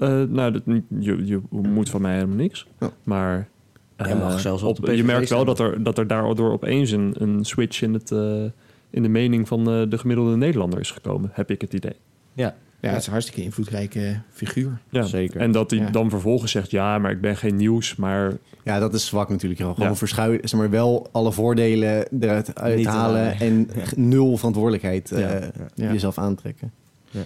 [0.01, 0.63] eh, nou, dat,
[0.99, 2.67] je, je moet van mij helemaal niks.
[2.81, 2.91] Ja.
[3.05, 3.49] Maar
[3.97, 7.15] mag eh, zelfs op de je merkt wel dat er, dat er daardoor opeens een,
[7.19, 8.45] een switch in, het, eh,
[8.91, 11.97] in de mening van eh, de gemiddelde Nederlander is gekomen, heb ik het idee.
[12.33, 14.79] Ja, ja, het is een hartstikke invloedrijke figuur.
[14.91, 15.03] Ja.
[15.03, 15.41] zeker.
[15.41, 15.91] En dat hij Ja.
[15.91, 18.33] dan vervolgens zegt, ja, maar ik ben geen nieuws, maar
[18.65, 19.61] Ja, dat is zwak natuurlijk.
[19.61, 19.95] Gewoon Ja.
[19.95, 23.41] verschuiven, zeg maar wel alle voordelen eruit uithalen halen.
[23.41, 25.37] en nul verantwoordelijkheid eh,
[25.75, 26.73] jezelf aantrekken.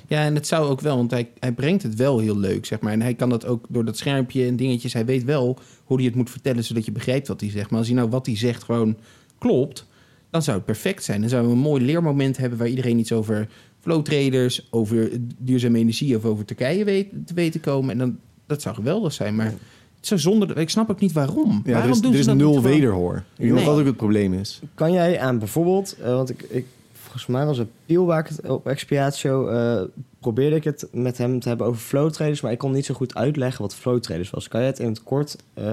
[0.07, 2.81] Ja, en het zou ook wel, want hij, hij brengt het wel heel leuk, zeg
[2.81, 2.93] maar.
[2.93, 4.93] En hij kan dat ook door dat schermpje en dingetjes.
[4.93, 7.71] Hij weet wel hoe hij het moet vertellen, zodat je begrijpt wat hij zegt.
[7.71, 8.97] Maar als hij nou wat hij zegt gewoon
[9.39, 9.87] klopt,
[10.31, 11.21] dan zou het perfect zijn.
[11.21, 13.49] Dan zouden we een mooi leermoment hebben waar iedereen iets over
[13.81, 17.91] flow traders, over duurzame energie of over Turkije weet, te weten komen.
[17.91, 19.35] En dan, dat zou geweldig zijn.
[19.37, 19.55] Maar
[20.01, 20.55] zo zonde.
[20.55, 21.63] Ik snap ook niet waarom.
[21.65, 23.15] Ja, waarom er is, doen er ze is dat nul wederhoor.
[23.17, 23.59] Ik denk Nee.
[23.59, 24.61] dat dat ook het probleem is.
[24.75, 26.67] Kan jij aan bijvoorbeeld, eh, want ik, ik,
[27.13, 29.83] volgens mij was het Piel waar ik het op Expiatio eh
[30.21, 32.95] probeerde ik het met hem te hebben over flow traders, maar ik kon niet zo
[32.95, 34.49] goed uitleggen wat flow traders was.
[34.49, 35.65] Kan je het in het kort eh,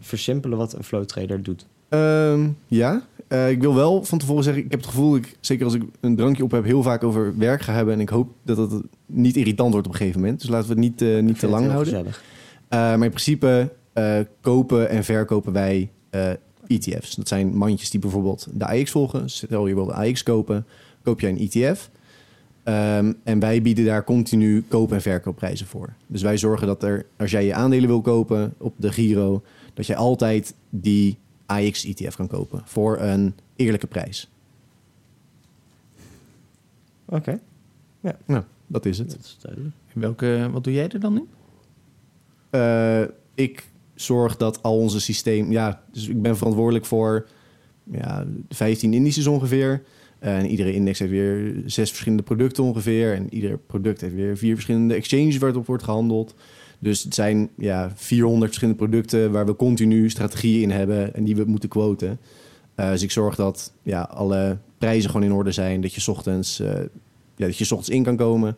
[0.00, 1.66] versimpelen wat een flow trader doet?
[1.88, 5.64] Ehm, ja, Eh, ik wil wel van tevoren zeggen, ik heb het gevoel, ik, zeker
[5.64, 7.94] als ik een drankje op heb, heel vaak over werk ga hebben.
[7.94, 10.40] En ik hoop dat het niet irritant wordt op een gegeven moment.
[10.40, 12.06] Dus laten we het niet, niet te lang houden.
[12.68, 13.72] Maar in principe
[14.40, 15.90] kopen en verkopen wij
[16.70, 17.14] ETF's.
[17.14, 19.30] Dat zijn mandjes die bijvoorbeeld de AX volgen.
[19.30, 20.66] Stel je wil de AX kopen,
[21.02, 21.90] koop jij een ETF.
[22.62, 25.92] Ehm, en wij bieden daar continu koop- en verkoopprijzen voor.
[26.06, 29.42] Dus wij zorgen dat er, als jij je aandelen wil kopen op de Giro,
[29.74, 34.28] dat jij altijd die AX-ETF kan kopen voor een eerlijke prijs.
[37.04, 37.40] Oké,
[38.26, 39.10] Nou, dat is het.
[39.10, 39.74] dat is duidelijk.
[39.94, 41.28] En Welke, wat doe jij er dan in?
[42.50, 43.02] Eh,
[43.34, 43.68] ik
[44.00, 45.52] zorg dat al onze systeem...
[45.52, 47.26] Ja, dus ik ben verantwoordelijk voor
[47.90, 49.82] ja, 15 indices ongeveer.
[50.18, 53.14] En iedere index heeft weer zes verschillende producten ongeveer.
[53.14, 56.34] En ieder product heeft weer vier verschillende exchanges waar het op wordt gehandeld.
[56.78, 61.36] Dus het zijn ja, 400 verschillende producten waar we continu strategieën in hebben en die
[61.36, 62.18] we moeten quoten.
[62.74, 65.80] Eh, dus ik zorg dat ja, alle prijzen gewoon in orde zijn.
[65.80, 66.72] Dat je ochtends, eh,
[67.36, 68.56] ja, dat je ochtends in kan komen.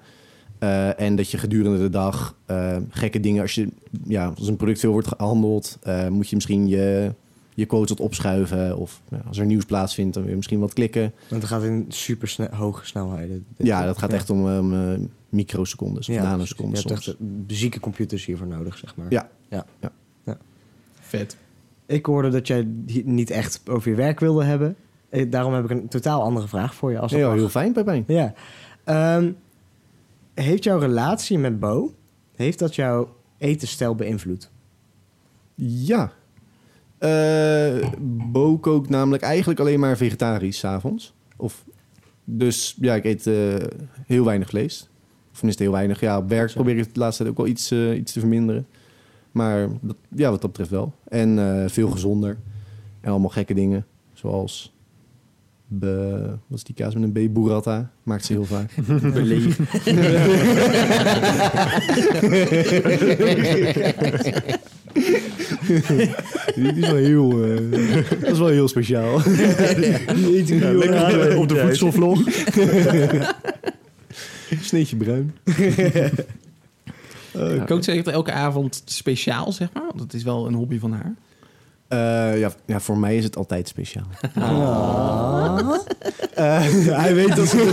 [0.62, 3.68] Eh, en dat je gedurende de dag eh, gekke dingen, als, je,
[4.04, 7.12] ja, als een product veel wordt gehandeld, eh, moet je misschien je,
[7.54, 8.76] je quotes wat opschuiven.
[8.76, 11.12] Of ja, als er nieuws plaatsvindt, dan weer misschien wat klikken.
[11.28, 13.44] Want het gaat in super sne- hoge snelheden.
[13.56, 14.16] Ja, dat gaat Ja.
[14.16, 17.16] echt om um, microsecondes of Ja, nanosecondes Je hebt soms.
[17.18, 19.06] echt zieke computers hiervoor nodig, zeg maar.
[19.08, 19.28] Ja.
[21.00, 21.36] Vet.
[21.86, 22.66] Ik hoorde dat jij
[23.04, 24.76] niet echt over je werk wilde hebben.
[25.28, 26.98] Daarom heb ik een totaal andere vraag voor je.
[26.98, 28.04] Als dat Ja, heel fijn, Pepijn.
[28.06, 28.34] Ja.
[28.84, 29.30] Ehm,
[30.42, 31.94] heeft jouw relatie met Bo,
[32.36, 34.50] heeft dat jouw etensstijl beïnvloed?
[35.64, 36.12] Ja.
[36.98, 37.90] Eh
[38.32, 41.14] Bo kookt namelijk eigenlijk alleen maar vegetarisch 's avonds.
[41.36, 41.64] Of
[42.24, 43.54] Dus ja, ik eet eh,
[44.06, 44.88] heel weinig vlees.
[45.30, 46.00] Of tenminste heel weinig.
[46.00, 48.20] Ja, op werk probeer ik het de laatste tijd ook wel iets, eh, iets te
[48.20, 48.66] verminderen.
[49.30, 50.94] Maar dat, ja, wat dat betreft wel.
[51.08, 52.38] En veel gezonder.
[53.00, 53.86] En allemaal gekke dingen.
[54.12, 54.74] Zoals...
[55.78, 57.34] Be, wat is die kaas met een B?
[57.34, 57.90] Burrata.
[58.02, 58.70] Maakt ze heel vaak.
[66.54, 67.56] Die is wel heel, eh,
[68.20, 69.22] dat is wel heel speciaal.
[70.14, 72.20] Die eet ik heel graag op de voedselvlog.
[74.60, 75.34] Sneetje bruin.
[77.36, 79.86] Uh, Kookt ze echt elke avond speciaal, zeg maar?
[79.86, 81.14] Want dat is wel een hobby van haar.
[81.92, 84.04] Eh, ja, ja, voor mij is het altijd speciaal.
[87.02, 87.56] hij weet dat ze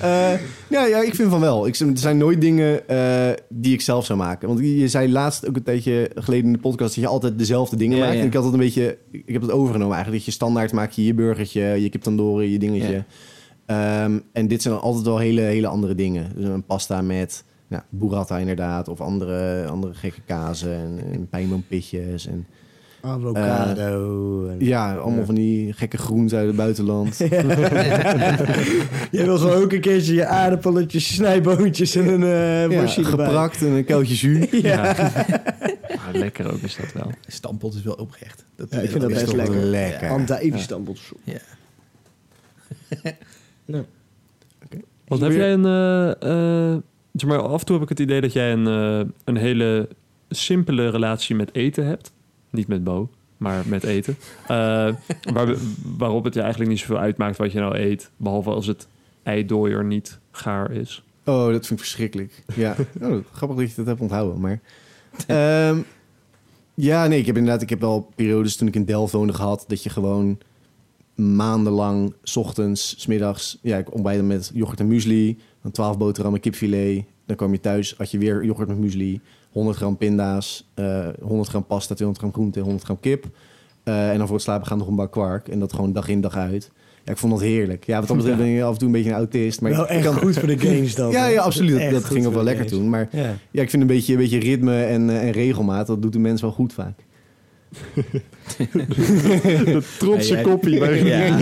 [0.00, 0.32] Eh,
[0.68, 1.66] ja, ja, ik vind van wel.
[1.66, 4.48] Ik, er zijn nooit dingen eh, die ik zelf zou maken.
[4.48, 6.94] Want je zei laatst ook een tijdje geleden in de podcast...
[6.94, 8.14] dat je altijd dezelfde dingen Ja, maakt.
[8.14, 8.20] ja.
[8.20, 8.98] En ik had het een beetje...
[9.10, 10.24] Ik heb het overgenomen eigenlijk.
[10.24, 13.04] Dat je standaard maak je je burgertje, je kip tandoori, je dingetje.
[13.66, 16.32] Ehm, en dit zijn dan altijd wel hele, hele andere dingen.
[16.36, 18.88] Dus een pasta met nou, burrata inderdaad.
[18.88, 22.26] Of andere, andere gekke kazen en, en pijnboompitjes.
[22.26, 22.46] En
[23.02, 24.46] Avocado.
[24.48, 27.16] en- Ja, allemaal van die gekke groenten uit het buitenland.
[29.10, 33.66] Jij wil gewoon ook een keertje je aardappelletjes, snijboontjes en een eh ja, geprakt en
[33.68, 34.48] een kuiltje zuur.
[34.66, 34.94] Ja.
[36.12, 37.10] Lekker ook is dat wel.
[37.26, 38.44] Stampot is wel oprecht.
[38.56, 39.56] Dat, Ja, ik vind dat best lekker.
[39.56, 40.08] lekker.
[40.10, 41.18] Andijvie-stampotsoep.
[41.24, 41.38] Ja.
[45.08, 45.64] Want heb jij een...
[45.64, 46.78] eh, eh,
[47.12, 49.88] zeg maar, af en toe heb ik het idee dat jij een, eh, een hele
[50.28, 52.12] simpele relatie met eten hebt.
[52.50, 54.16] Niet met Bo, maar met eten.
[54.42, 54.48] Eh,
[55.34, 55.54] waar,
[55.96, 58.10] waarop het je eigenlijk niet zoveel uitmaakt wat je nou eet.
[58.16, 58.88] Behalve als het
[59.22, 61.02] eidooier niet gaar is.
[61.24, 62.42] Oh, dat vind ik verschrikkelijk.
[62.54, 64.40] Ja, oh, grappig dat je dat hebt onthouden.
[64.40, 64.60] Maar
[65.26, 65.80] Ehm,
[66.74, 69.64] ja, nee, ik heb inderdaad, ik heb wel periodes toen ik in Delft woonde gehad
[69.68, 70.38] dat je gewoon
[71.14, 76.40] maandenlang, 's ochtends, 's middags, ja, ik ontbijtte met yoghurt en muesli, dan 12 boterhammen
[76.40, 79.20] kipfilet, dan kwam je thuis, had je weer yoghurt met muesli,
[79.52, 83.24] 100 gram pinda's, eh 100 gram pasta, 200 gram groente, 100 gram kip.
[83.82, 85.48] Eh, en dan voor het slapen gaan nog een bak kwark.
[85.48, 86.70] En dat gewoon dag in dag uit.
[87.04, 87.84] Ja, ik vond dat heerlijk.
[87.86, 89.60] Ja, wat dat betreft ben je af en toe een beetje een autist.
[89.60, 90.14] Maar Wel echt kan...
[90.14, 91.10] goed voor de games dan.
[91.18, 91.72] Ja, ja, absoluut.
[91.72, 92.78] Dat, Echt dat goed ging ook wel lekker games.
[92.80, 92.90] toen.
[92.90, 93.34] Maar Ja.
[93.50, 95.86] ja, ik vind een beetje, een beetje ritme en, eh, en regelmaat.
[95.86, 96.98] Dat doet de mens wel goed vaak.
[99.98, 100.78] Trotse Ja, jij- koppie.
[100.78, 101.36] bij- Ja.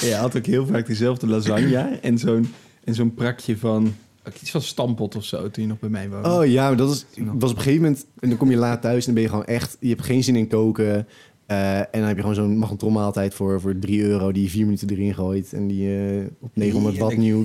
[0.00, 2.52] Je had ook heel vaak dezelfde lasagne en zo'n
[2.84, 3.94] en zo'n prakje van
[4.40, 6.28] iets van stampot of zo toen je nog bij mij woonde.
[6.28, 8.06] Oh ja, maar dat is, was op een gegeven moment...
[8.20, 9.76] En dan kom je laat thuis en dan ben je gewoon echt...
[9.80, 11.06] Je hebt geen zin in koken.
[11.46, 14.32] Eh, en dan heb je gewoon zo'n magnetronmaaltijd voor, voor 3 euro...
[14.32, 15.52] die je vier minuten erin gooit.
[15.52, 17.42] En die je op 900 watt en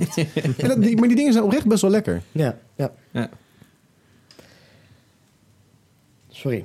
[0.68, 2.22] dat, die, maar die dingen zijn oprecht best wel lekker.
[2.32, 2.92] Ja, ja.
[3.12, 3.30] Ja.
[6.28, 6.64] Sorry,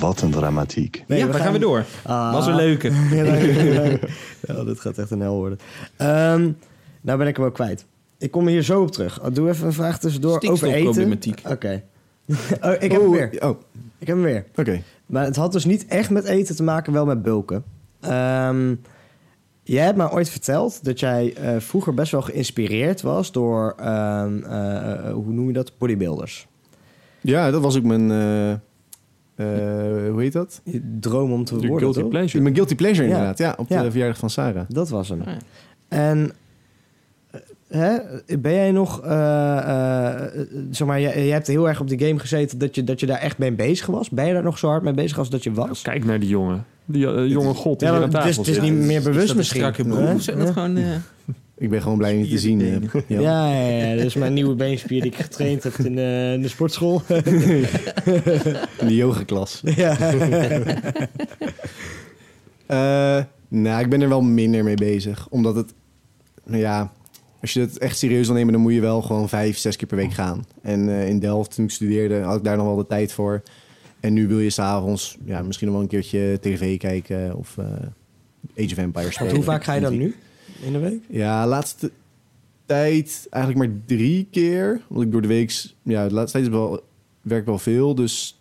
[0.00, 1.04] Wat een dramatiek.
[1.06, 1.84] Nee, ja, we dan gaan gaan- we door.
[2.02, 2.32] Ah.
[2.32, 2.90] Was een leuke.
[3.16, 4.02] Ja, leuk.
[4.46, 5.58] Ja, dit gaat echt een hel worden.
[5.96, 6.50] Ehm,
[7.00, 7.84] nou ben ik hem ook kwijt.
[8.18, 9.20] Ik kom hier zo op terug.
[9.32, 10.56] Doe even een vraag tussendoor over eten.
[10.58, 11.40] Stikstofproblematiek.
[11.48, 11.82] Oké.
[12.66, 13.36] oh, ik heb hem weer.
[13.44, 13.60] Oh,
[13.98, 14.44] Ik heb hem weer.
[14.56, 14.82] oké.
[15.06, 17.64] Maar het had dus niet echt met eten te maken, wel met bulken.
[18.00, 18.74] Ehm,
[19.62, 24.42] jij hebt mij ooit verteld dat jij eh, vroeger best wel geïnspireerd was door, ehm,
[24.44, 26.46] eh, eh, hoe noem je dat, bodybuilders.
[27.20, 28.10] Ja, dat was ook mijn...
[28.10, 29.81] eh, eh,
[30.12, 30.60] hoe heet dat?
[30.64, 32.08] Je droom om te Je worden, guilty toch?
[32.08, 32.42] pleasure.
[32.42, 33.12] Mijn guilty pleasure Ja.
[33.12, 33.38] inderdaad.
[33.38, 33.90] Ja, op de Ja.
[33.90, 34.64] verjaardag van Sarah.
[34.68, 35.22] Dat was hem.
[35.24, 35.36] Ja.
[35.88, 36.32] En
[37.30, 37.96] eh, hè,
[38.38, 41.98] ben jij nog, eh, eh, eh, zeg maar, jij, jij hebt heel erg op die
[42.06, 44.10] game gezeten dat je, dat je daar echt mee bezig was.
[44.10, 45.82] Ben je daar nog zo hard mee bezig als dat je was?
[45.82, 46.64] Kijk naar die jongen.
[46.84, 49.34] Die eh, jonge god die Ja, hier aan maar het is, niet meer Is bewust
[49.34, 49.60] misschien.
[49.60, 50.52] strakke broek of zijn dat Ja.
[50.52, 50.78] gewoon...
[51.62, 52.60] Ik ben gewoon blij om je te zien.
[52.60, 53.20] Eh, ja.
[53.20, 56.42] Ja, ja, ja, dat is mijn nieuwe beenspier die ik getraind heb in, eh, in
[56.42, 57.02] de sportschool.
[58.80, 59.62] In de yogaklas.
[59.76, 59.96] ja.
[62.66, 65.26] Eh, nou, ik ben er wel minder mee bezig.
[65.30, 65.72] Omdat het,
[66.44, 66.92] nou ja,
[67.40, 69.88] als je het echt serieus wil nemen, dan moet je wel gewoon vijf, zes keer
[69.88, 70.44] per week gaan.
[70.62, 73.42] En eh, in Delft, toen ik studeerde, had ik daar nog wel de tijd voor.
[74.00, 77.64] En nu wil je s'avonds ja, misschien nog wel een keertje tv kijken of eh,
[78.64, 79.34] Age of Empires spelen.
[79.34, 80.14] Hoe vaak ga je dan nu
[80.62, 81.02] in de week?
[81.08, 81.90] Ja, laatste
[82.66, 84.80] tijd eigenlijk maar drie keer.
[84.88, 86.80] Want ik door de week, ja, de laatste tijd is wel,
[87.20, 87.94] werk wel veel.
[87.94, 88.38] Dus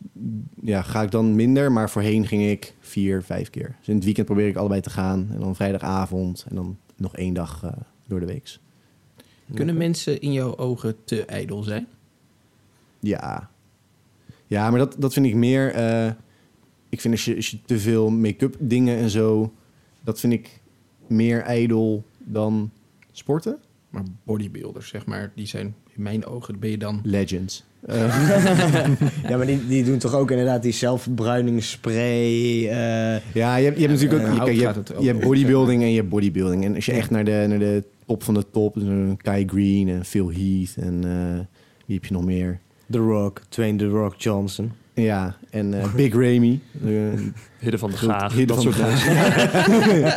[0.61, 1.71] ja, ga ik dan minder.
[1.71, 3.75] Maar voorheen ging ik vier, vijf keer.
[3.79, 5.27] Dus in het weekend probeer ik allebei te gaan.
[5.33, 7.71] En dan vrijdagavond en dan nog één dag eh,
[8.07, 8.57] door de week.
[9.53, 11.87] Kunnen mensen in jouw ogen te ijdel zijn?
[12.99, 13.49] Ja.
[14.47, 15.73] Ja, maar dat, dat vind ik meer...
[15.73, 16.11] eh,
[16.89, 19.53] ik vind als je, als je te veel make-up dingen en zo...
[20.03, 20.59] Dat vind ik
[21.07, 22.71] meer ijdel dan
[23.11, 23.57] sporten.
[23.89, 26.99] Maar bodybuilders, zeg maar, die zijn in mijn ogen, ben je dan...
[27.03, 27.63] Legends.
[27.85, 28.27] Eh,
[29.29, 32.67] Ja, maar die, die doen toch ook inderdaad die zelfverbruiningsspray.
[32.69, 34.47] eh Ja, je hebt, je hebt natuurlijk ook...
[34.47, 36.65] eh, je, je, hebt, hebt bodybuilding en je hebt bodybuilding.
[36.65, 38.73] En als je echt naar de, naar de top van de top...
[38.73, 41.39] Dus een Kai Green en Phil Heath en eh,
[41.85, 42.59] wie heb je nog meer?
[42.89, 44.71] The Rock, Dwayne The Rock Johnson.
[44.93, 46.59] Ja, en eh, Big Ramy.
[46.85, 46.89] eh,
[47.59, 48.33] Hidden van de Gaag.
[48.33, 48.71] Hidden van de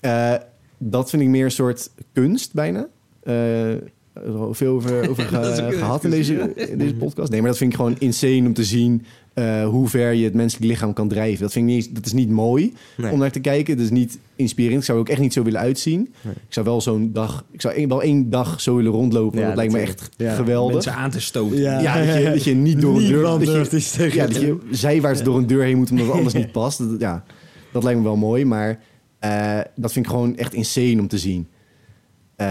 [0.00, 0.34] eh,
[0.82, 2.86] dat vind ik meer een soort kunst bijna.
[3.22, 3.70] Eh,
[4.12, 7.30] er is al veel over, over ge- gehad in deze, in deze podcast.
[7.30, 9.04] Nee, maar dat vind ik gewoon insane om te zien...
[9.34, 11.40] eh, hoe ver je het menselijk lichaam kan drijven.
[11.42, 13.12] Dat, vind ik niet, dat is niet mooi Nee.
[13.12, 13.76] om naar te kijken.
[13.76, 14.78] Dat is niet inspirerend.
[14.80, 16.00] Ik zou er ook echt niet zo willen uitzien.
[16.22, 16.32] Nee.
[16.34, 17.44] Ik zou wel zo'n dag...
[17.50, 19.40] Ik zou één, wel één dag zo willen rondlopen.
[19.40, 20.34] Ja, dat lijkt me echt Ja.
[20.34, 20.72] geweldig.
[20.72, 21.58] Mensen aan te stoten.
[21.58, 21.80] Ja.
[21.80, 23.22] Ja, dat je, dat je niet door een deur...
[23.22, 26.52] Dat je, ja, dat je zijwaarts door een deur heen moet omdat het anders niet
[26.60, 26.78] past.
[26.78, 27.24] Dat, ja,
[27.72, 28.44] dat lijkt me wel mooi.
[28.44, 28.78] Maar
[29.20, 31.48] Eh, dat vind ik gewoon echt insane om te zien.
[32.36, 32.46] Eh,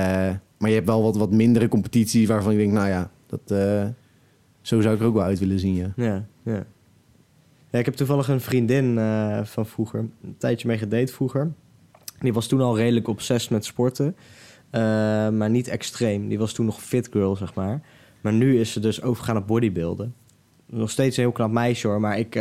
[0.57, 3.87] maar je hebt wel wat, wat mindere competitie waarvan ik denk, nou ja, dat, eh,
[4.61, 5.75] zo zou ik er ook wel uit willen zien.
[5.75, 5.91] Ja.
[5.95, 6.65] Ja, ja.
[7.69, 8.95] ja ik heb toevallig een vriendin
[9.43, 11.51] van vroeger, een tijdje mee gedate vroeger.
[12.19, 14.15] Die was toen al redelijk obsessief met sporten,
[15.37, 16.27] maar niet extreem.
[16.27, 17.81] Die was toen nog fit girl, zeg maar.
[18.21, 20.15] Maar nu is ze dus overgegaan op bodybuilden.
[20.65, 22.35] Nog steeds een heel knap meisje hoor, maar ik,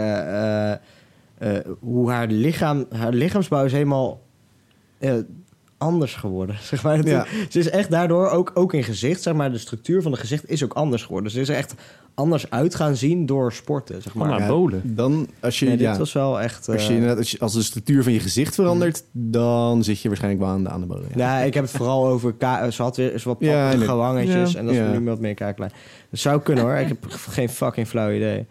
[1.80, 4.20] hoe haar lichaam, haar lichaamsbouw is helemaal
[4.98, 5.12] eh,
[5.78, 6.56] anders geworden.
[6.70, 7.06] Zeg maar.
[7.06, 7.26] Ja.
[7.48, 10.50] Ze is echt daardoor ook, ook in gezicht, zeg maar, de structuur van het gezicht
[10.50, 11.30] is ook anders geworden.
[11.32, 11.74] Ze is er echt
[12.14, 14.38] anders uit gaan zien door sporten, zeg maar.
[14.40, 14.82] Ja, bolen.
[14.84, 16.68] Dan, als je, Nee, dit ja, was wel echt...
[16.68, 20.00] als, je eh, inderdaad, als, je- als de structuur van je gezicht verandert, dan zit
[20.00, 21.04] je waarschijnlijk wel aan de, bodem.
[21.14, 21.38] Ja.
[21.38, 22.34] Ja, ik heb het vooral over...
[22.72, 23.70] Ze had weer zo wat Ja, Ja.
[23.72, 24.92] en dat is Ja.
[24.98, 25.72] nu wat meer kaaklijn.
[26.10, 28.46] Dat zou kunnen hoor, ik heb geen fucking flauw idee.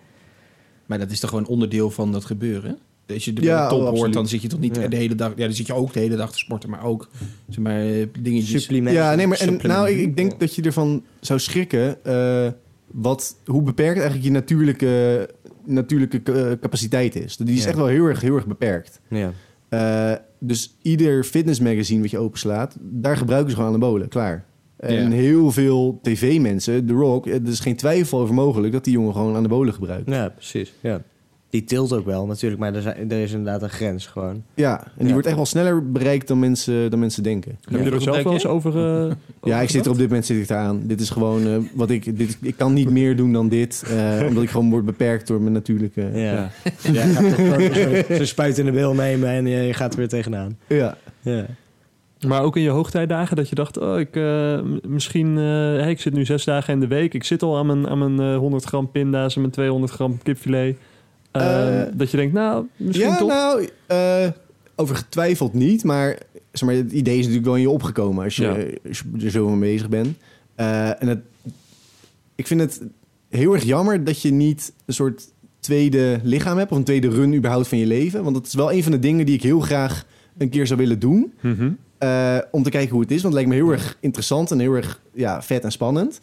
[0.88, 2.78] Maar dat is toch gewoon onderdeel van dat gebeuren?
[3.14, 4.88] Als je de Ja, bij de top oh, hoort, dan zit je toch niet Ja.
[4.88, 5.30] de hele dag...
[5.36, 7.10] Ja, dan zit je ook de hele dag te sporten, maar ook
[7.50, 8.62] zeg maar, eh, dingetjes...
[8.62, 9.02] Supplementen.
[9.02, 12.06] Ja, nee, maar en, nou, ik, ik denk dat je ervan zou schrikken.
[12.06, 12.48] eh,
[12.92, 15.30] wat, hoe beperkt eigenlijk je natuurlijke,
[15.66, 17.38] natuurlijke eh, capaciteit is.
[17.38, 17.68] Die is Ja.
[17.68, 19.00] echt wel heel erg, heel erg beperkt.
[19.10, 19.32] Ja.
[19.70, 24.08] Eh, dus ieder fitnessmagazine wat je openslaat, daar gebruiken ze gewoon anabolen.
[24.08, 24.46] Klaar.
[24.78, 25.10] En Ja.
[25.10, 29.14] heel veel tv-mensen, The Rock, eh, er is geen twijfel over mogelijk dat die jongen
[29.14, 30.10] gewoon anabolen gebruikt.
[30.10, 30.74] ja, precies.
[30.82, 31.02] Ja.
[31.50, 34.44] Die tilt ook wel natuurlijk, maar er, zijn, er is inderdaad een grens gewoon.
[34.54, 35.12] Ja, en die Ja.
[35.12, 37.58] wordt echt wel sneller bereikt dan mensen, dan mensen denken.
[37.62, 39.06] Heb je er ook zelf wel eens over...
[39.08, 39.12] eh,
[39.52, 40.82] Ja, ik zit er op dit moment zit ik eraan.
[40.84, 42.18] Dit is gewoon eh, wat ik.
[42.18, 45.42] Dit, ik kan niet meer doen dan dit, eh, omdat ik gewoon word beperkt door
[45.42, 46.02] mijn natuurlijke.
[46.14, 46.20] Ja.
[46.22, 46.50] Ja.
[46.92, 47.04] ja.
[47.06, 47.74] gaat
[48.10, 50.58] zo- Zo'n spuit in de bil nemen en je, je gaat er weer tegenaan.
[50.68, 50.98] Ja.
[51.22, 51.46] Ja.
[52.28, 56.00] Maar ook in je hoogtijdagen dat je dacht, oh, ik, eh, misschien, eh, hey, ik
[56.02, 57.14] zit nu zes dagen in de week.
[57.14, 60.18] Ik zit al aan mijn, aan mijn eh, 100 gram pinda's en mijn 200 gram
[60.24, 60.78] kipfilet.
[61.32, 63.28] Eh, Eh, dat je denkt, nou, misschien ja, toch.
[63.28, 64.28] nou, eh,
[64.76, 66.18] over getwijfeld niet, maar,
[66.52, 68.90] zeg maar het idee is natuurlijk wel in je opgekomen als je, Ja.
[68.90, 70.18] als je er zo mee bezig bent.
[70.56, 71.20] Eh, en het,
[72.36, 72.82] ik vind het
[73.30, 75.24] heel erg jammer dat je niet een soort
[75.60, 78.24] tweede lichaam hebt of een tweede run überhaupt van je leven.
[78.24, 80.06] Want dat is wel een van de dingen die ik heel graag
[80.38, 81.34] een keer zou willen doen.
[81.42, 81.70] Mhm.
[81.98, 83.22] Eh, om te kijken hoe het is.
[83.22, 86.20] Want het lijkt me heel erg interessant en heel erg ja, vet en spannend.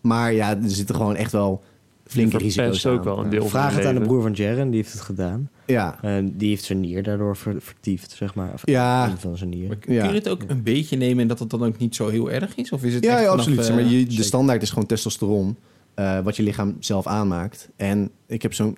[0.00, 1.62] Maar ja, er zitten gewoon echt wel
[2.06, 2.92] flinke risico's aan.
[2.92, 5.00] ook wel een deel van Vraag het aan de broer van Jaren, die heeft het
[5.02, 5.50] gedaan.
[5.66, 8.52] Ja, En die heeft zijn nier daardoor ver- vertiefd, zeg maar.
[8.52, 9.12] Of Ja.
[9.18, 9.68] van zijn nier.
[9.68, 10.04] Maar kun Ja.
[10.08, 12.54] je het ook een beetje nemen en dat het dan ook niet zo heel erg
[12.56, 12.72] is?
[12.72, 13.68] Of is het ja, echt ja vanaf, absoluut.
[13.68, 15.56] eh, maar je, de standaard is gewoon testosteron.
[15.94, 17.68] eh, wat je lichaam zelf aanmaakt.
[17.76, 18.76] En ik heb zo'n...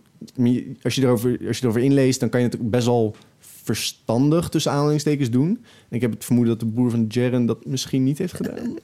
[0.82, 3.14] Als je, erover, als je erover inleest, dan kan je het ook best wel
[3.76, 5.48] verstandig tussen aanhalingstekens doen.
[5.88, 8.56] En ik heb het vermoeden dat de broer van Jaren dat misschien niet heeft gedaan.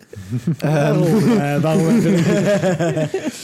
[0.59, 1.03] Ehm,
[1.39, 1.87] Eh, waarom?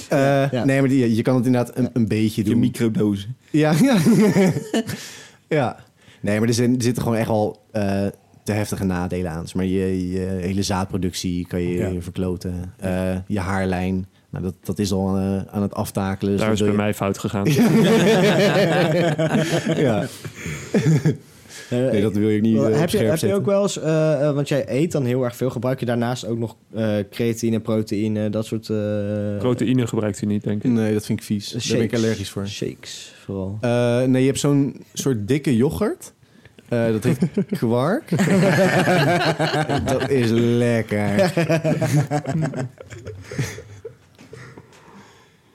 [0.08, 0.64] eh, Ja.
[0.64, 2.58] Nee, maar die, je kan het inderdaad een, een beetje Je doen.
[2.58, 3.36] microdozen.
[3.50, 3.96] Ja, ja.
[5.48, 5.76] ja.
[6.20, 8.06] Nee, maar er, zijn, er zitten gewoon echt wel eh,
[8.42, 9.44] te heftige nadelen aan.
[9.46, 12.00] Zeg maar je, je hele zaadproductie kan je Ja.
[12.00, 12.72] verkloten.
[12.78, 15.18] Eh, je haarlijn, nou, dat, dat is al
[15.50, 16.30] aan het aftakelen.
[16.32, 17.44] Dus Daar dat is bij je- mij fout gegaan.
[19.76, 20.06] ja.
[21.70, 24.34] Nee, dat wil je niet eh, heb, je, heb je ook wel eens, eh, eh,
[24.34, 28.30] want jij eet dan heel erg veel, gebruik je daarnaast ook nog eh, creatine, proteïne,
[28.30, 28.76] dat soort eh,
[29.38, 30.70] Proteïne gebruikt hij niet, denk ik.
[30.70, 31.50] Nee, dat vind ik vies.
[31.50, 32.46] Daar ben ik allergisch voor.
[32.46, 33.58] Shakes vooral.
[33.60, 36.12] Eh, nee, je hebt zo'n soort dikke yoghurt.
[36.68, 37.18] Eh, dat heet
[37.58, 38.10] kwark.
[39.92, 41.32] dat is lekker.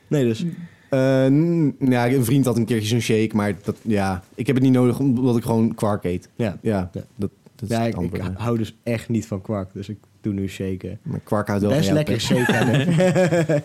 [0.07, 0.45] Nee, dus.
[0.89, 4.65] Eh, ja, een vriend had een keertje zo'n shake, maar dat, ja, ik heb het
[4.65, 6.29] niet nodig omdat ik gewoon kwark eet.
[6.35, 6.57] Ja.
[6.61, 7.03] Ja, Ja.
[7.15, 7.95] dat, dat Ja, ik,
[8.33, 10.99] hou dus echt niet van kwark, dus ik doe nu shaken.
[11.01, 12.23] Maar kwark houdt wel Best lekker Pep.
[12.23, 13.63] shake hebben.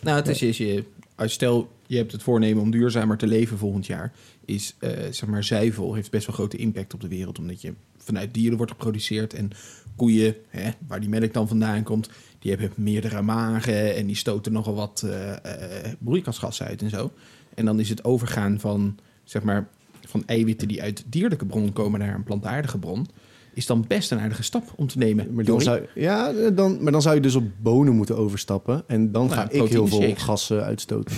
[0.00, 3.58] Nou, het is, is je, als stel je hebt het voornemen om duurzamer te leven
[3.58, 4.12] volgend jaar,
[4.44, 7.72] is eh, zeg maar zuivel heeft best wel grote impact op de wereld, omdat je
[7.98, 9.50] vanuit dieren wordt geproduceerd en
[9.96, 12.08] koeien, hè, waar die melk dan vandaan komt,
[12.42, 17.12] die hebben meerdere magen en die stoten nogal wat eh, eh, broeikasgassen uit en zo.
[17.54, 19.68] En dan is het overgaan van zeg maar
[20.06, 23.06] van eiwitten die uit dierlijke bron komen naar een plantaardige bron,
[23.54, 25.34] is dan best een aardige stap om te nemen.
[25.34, 28.82] Maar dan, zou, ja, eh, dan, maar dan zou je dus op bonen moeten overstappen.
[28.86, 31.16] En dan Nou, ga ik heel veel gassen uitstoten.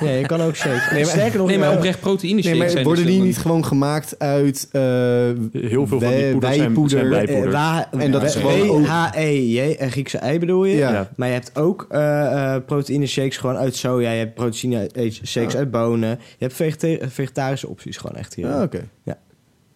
[0.00, 0.92] ja, je kan ook shake.
[0.94, 3.38] Nee, maar- Sterker nog, Nee, maar eh, oprecht proteïne Nee, maar zijn worden die niet
[3.38, 4.68] gewoon gemaakt uit...
[4.72, 4.80] eh,
[5.52, 6.72] Heel veel van die poeders zijn,
[7.28, 8.84] eh, En dat is gewoon
[9.78, 10.76] en Griekse ei bedoel je?
[10.76, 10.92] Ja.
[10.92, 11.10] Ja.
[11.16, 14.10] Maar je hebt ook eh, eh, proteïne shakes gewoon uit soja.
[14.10, 14.90] Je hebt proteïne
[15.24, 15.58] shakes Ah.
[15.58, 16.08] uit bonen.
[16.08, 18.46] Je hebt vegeta- vegetarische opties gewoon echt hier.
[18.52, 18.88] Ah, Oké.
[19.04, 19.18] Ja.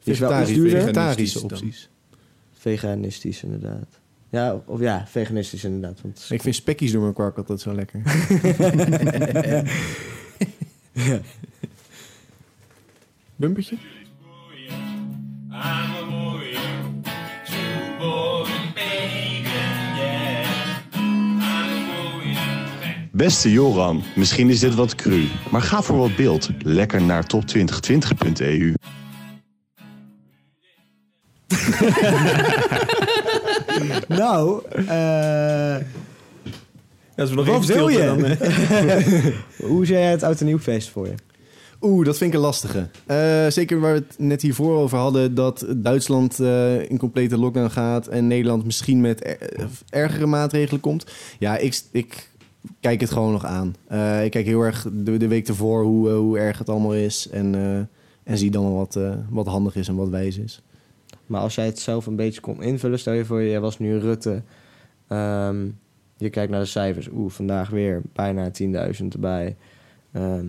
[0.03, 1.89] Vegetarische, vegetarische opties.
[2.53, 4.01] Veganistisch, inderdaad.
[4.31, 6.01] Ja, of ja, veganistisch inderdaad.
[6.03, 8.03] Want Ik vind spekkies door mijn kwark altijd zo lekker.
[10.93, 11.21] ja.
[13.37, 13.77] Bumpertje?
[23.13, 26.51] Beste Joram, misschien is dit wat cru, maar ga voor wat beeld.
[26.63, 28.75] Lekker naar top2020.eu.
[34.09, 35.77] Nou, eh,
[37.17, 37.99] Als we nog Wat even wil je?
[37.99, 38.21] dan,
[39.71, 41.15] hoe zie jij het oud en nieuw feest voor je?
[41.81, 42.89] Oeh, dat vind ik een lastige.
[43.07, 45.35] Eh, zeker waar we het net hiervoor over hadden...
[45.35, 48.07] dat Duitsland eh, in complete lockdown gaat...
[48.07, 49.39] en Nederland misschien met er-
[49.91, 51.07] ergere maatregelen komt.
[51.39, 52.29] Ja, ik, ik
[52.81, 53.75] kijk het gewoon nog aan.
[53.89, 57.29] Eh, ik kijk heel erg de, de week ervoor hoe, hoe erg het allemaal is...
[57.33, 60.63] en, eh, en zie dan wat, eh, wat handig is en wat wijs is.
[61.27, 63.99] Maar als jij het zelf een beetje kon invullen, stel je voor, jij was nu
[63.99, 64.43] Rutte.
[65.09, 65.67] Ehm,
[66.17, 67.09] je kijkt naar de cijfers.
[67.13, 69.57] Oeh, vandaag weer bijna 10.000 erbij.
[70.13, 70.47] Ehm,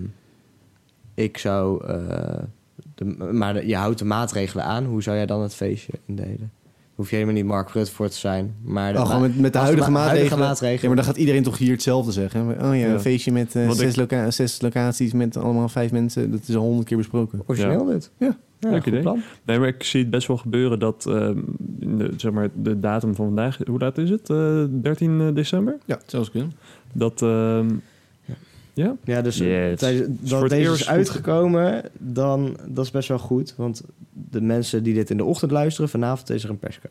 [1.13, 1.85] ik zou...
[1.87, 2.43] eh,
[3.31, 4.85] maar je houdt de maatregelen aan.
[4.85, 6.51] Hoe zou jij dan het feestje indelen?
[6.95, 8.55] Hoef je helemaal niet Mark Rutte voor te zijn.
[8.63, 10.39] Maar Oh, gewoon met, met de huidige, ma- maatregelen.
[10.39, 10.81] maatregelen.
[10.81, 12.41] Ja, maar dan gaat iedereen toch hier hetzelfde zeggen.
[12.41, 12.87] Oh ja, Ja.
[12.93, 16.31] een feestje met eh, zes, ik- loca- zes locaties met allemaal vijf mensen.
[16.31, 17.41] Dat is al honderd keer besproken.
[17.45, 18.11] Origineel dit.
[18.17, 18.37] Ja.
[18.59, 19.01] Leuk idee.
[19.01, 19.21] plan.
[19.45, 21.37] Nee, maar ik zie het best wel gebeuren dat ehm,
[21.79, 24.29] de, zeg maar, de datum van vandaag, hoe laat is het?
[24.29, 25.77] Eh 13 december?
[25.85, 26.51] Ja, zelfs kunnen.
[26.93, 27.69] Dat, ehm,
[28.73, 28.95] ja?
[29.03, 29.79] Ja, dus Yes.
[29.79, 33.53] tijdens- Dus dat voor het deze eerst is uitgekomen, dan dat is best wel goed.
[33.57, 33.83] Want
[34.13, 36.89] de mensen die dit in de ochtend luisteren, vanavond is er een persco.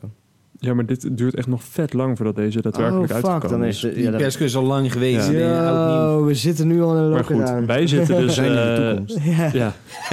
[0.59, 3.69] Ja, maar dit duurt echt nog vet lang voordat deze daadwerkelijk oh, fuck, uitgekomen dan
[3.69, 3.81] is.
[3.81, 5.31] de, Die ja, persco is al lang geweest.
[5.31, 6.09] Ja.
[6.09, 8.39] Yo, we zitten nu al in een Maar goed, wij zitten dus...
[8.43, 9.19] In de eh, toekomst.
[9.23, 9.51] Ja.
[9.63, 9.73] ja.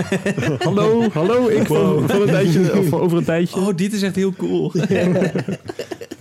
[0.66, 3.60] hallo, hallo, ik van, van een tijdje, of over een tijdje.
[3.60, 4.72] Oh, dit is echt heel cool.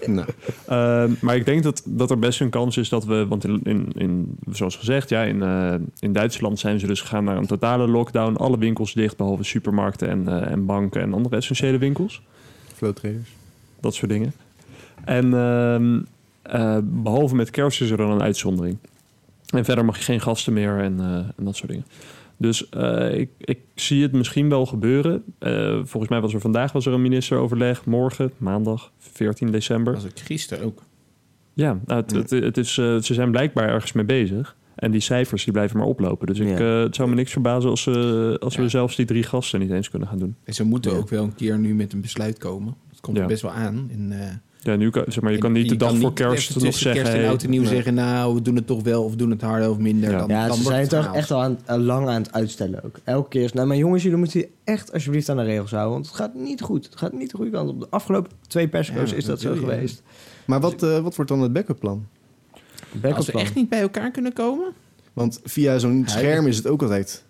[0.09, 0.29] Nou,
[0.67, 3.27] Ehm, maar ik denk dat, dat er best een kans is dat we...
[3.27, 7.25] Want in, in, in, zoals gezegd, ja, in, eh, in Duitsland zijn ze dus gegaan
[7.25, 8.37] naar een totale lockdown.
[8.37, 12.23] Alle winkels dicht, behalve supermarkten en, eh, en banken en andere essentiële winkels.
[12.75, 13.29] flow traders.
[13.81, 14.33] Dat soort dingen.
[15.05, 16.01] En ehm,
[16.43, 18.79] eh, behalve met kerst is er dan een uitzondering.
[19.49, 21.87] En verder mag je geen gasten meer en, eh, en dat soort dingen.
[22.37, 25.25] Dus eh, ik, ik zie het misschien wel gebeuren.
[25.39, 27.85] Eh, volgens mij was er vandaag was er een ministeroverleg.
[27.85, 29.93] Morgen, maandag, 14 december.
[29.93, 30.83] Dat was ik gisteren ook.
[31.53, 34.57] Ja, nou, het, het, het is, eh, ze zijn blijkbaar ergens mee bezig.
[34.75, 36.27] En die cijfers die blijven maar oplopen.
[36.27, 36.57] Dus ik, Ja.
[36.59, 38.61] eh, het zou me niks verbazen als, ze als Ja.
[38.63, 40.37] we zelfs die drie gasten niet eens kunnen gaan doen.
[40.45, 40.97] En ze moeten Ja.
[40.97, 42.75] ook wel een keer nu met een besluit komen.
[42.91, 43.23] Dat komt Ja.
[43.23, 43.91] er best wel aan.
[44.11, 44.19] Eh,
[44.61, 47.03] Ja, nu kan, zeg maar, je kan niet de dag voor niet kerst nog zeggen...
[47.03, 47.71] kerst en oud en nieuw nee.
[47.71, 47.95] zeggen...
[47.95, 50.11] nou, we doen het toch wel of doen het harder of minder.
[50.11, 50.19] Ja.
[50.19, 52.33] Dan, Ja, dan ze wordt zijn het toch echt al aan, al lang aan het
[52.33, 52.99] uitstellen ook.
[53.05, 55.93] Elke keer is, nou, maar jongens, jullie moeten je echt alsjeblieft aan de regels houden.
[55.93, 56.85] Want het gaat niet goed.
[56.85, 57.81] Het gaat niet de goede kant op.
[57.81, 60.03] De afgelopen twee persco's Ja, is dat dat zo geweest.
[60.45, 62.07] Maar wat, eh, wat wordt dan het backup plan?
[63.03, 64.73] Als we echt niet bij elkaar kunnen komen...
[65.13, 67.25] Want via zo'n scherm is het ook altijd...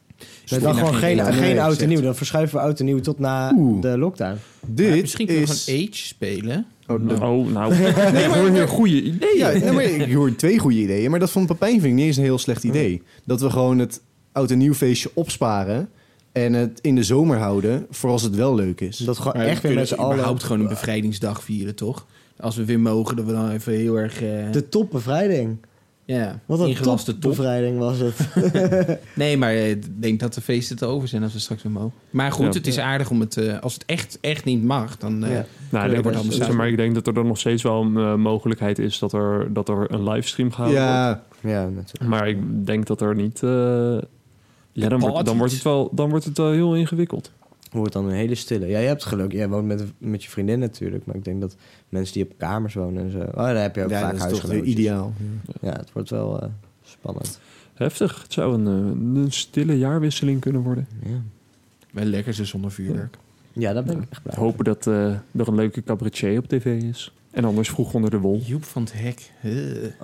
[0.49, 2.01] Nee, dan gewoon geen, geen oud en nieuw.
[2.01, 3.83] Dan verschuiven we oud en nieuw tot na Oeh.
[3.83, 4.37] de lockdown.
[4.67, 6.67] Dit misschien kunnen we gewoon Age spelen.
[6.89, 7.75] Oh, dat- Oh, nou,
[8.13, 9.37] nee, maar een goede idee.
[9.39, 11.11] Ja, nee, maar ik hoor twee goede ideeën.
[11.11, 13.03] Maar dat van Papijn vind ik niet eens een heel slecht idee.
[13.25, 14.01] Dat we gewoon het
[14.33, 15.89] oud en nieuw feestje opsparen...
[16.33, 18.97] en het in de zomer houden voor als het wel leuk is.
[18.97, 20.13] Dat gewoon echt we weer met z'n allen...
[20.13, 22.07] überhaupt gewoon een bevrijdingsdag vieren, toch?
[22.41, 24.23] Als we weer mogen, dat we dan even heel erg...
[24.23, 25.57] eh, De topbevrijding.
[26.17, 27.21] Ja, Wat een ingelaste top.
[27.21, 28.19] topbevrijding was het.
[29.15, 31.73] Nee, maar eh, ik denk dat de feesten te over zijn als we straks weer
[31.73, 31.93] mogen.
[32.11, 32.53] Maar goed, Ja.
[32.53, 33.37] het is aardig om het...
[33.37, 35.25] eh, als het echt, echt niet mag, dan...
[35.25, 35.45] eh, Ja.
[35.71, 36.49] Nou, wordt anders.
[36.49, 39.69] maar ik denk dat er dan nog steeds wel een mogelijkheid is dat er, dat
[39.69, 40.73] er een livestream wordt.
[40.73, 42.11] ja, Ja, natuurlijk.
[42.11, 43.43] Maar ik denk dat er niet...
[43.43, 43.51] eh,
[44.73, 47.33] ja, dan, wordt, dan, wordt het wel, dan wordt het wel heel ingewikkeld.
[47.71, 48.67] Wordt dan een hele stille.
[48.67, 49.33] Ja, je hebt geluk.
[49.33, 51.07] Jij woont met, met je vriendin natuurlijk.
[51.07, 51.57] Maar ik denk dat
[51.89, 53.19] mensen die op kamers wonen en zo...
[53.19, 54.75] Oh, daar heb je ook ja vaak dat is toch huisgenootjes.
[54.75, 55.13] ideaal.
[55.61, 56.49] Ja, het wordt wel eh,
[56.83, 57.41] spannend.
[57.75, 58.23] Heftig.
[58.23, 58.67] Het zou een,
[59.15, 60.87] eh, een stille jaarwisseling kunnen worden.
[61.05, 61.21] Ja.
[61.93, 63.17] Wel lekker ze zonder vuurwerk.
[63.53, 64.35] ja, daar ben ik echt blij.
[64.39, 67.13] Hopen dat eh, er een leuke cabaretier op tv is.
[67.31, 68.41] En anders vroeg onder de wol.
[68.45, 69.31] Joep van het Hek.
[69.43, 69.53] eh,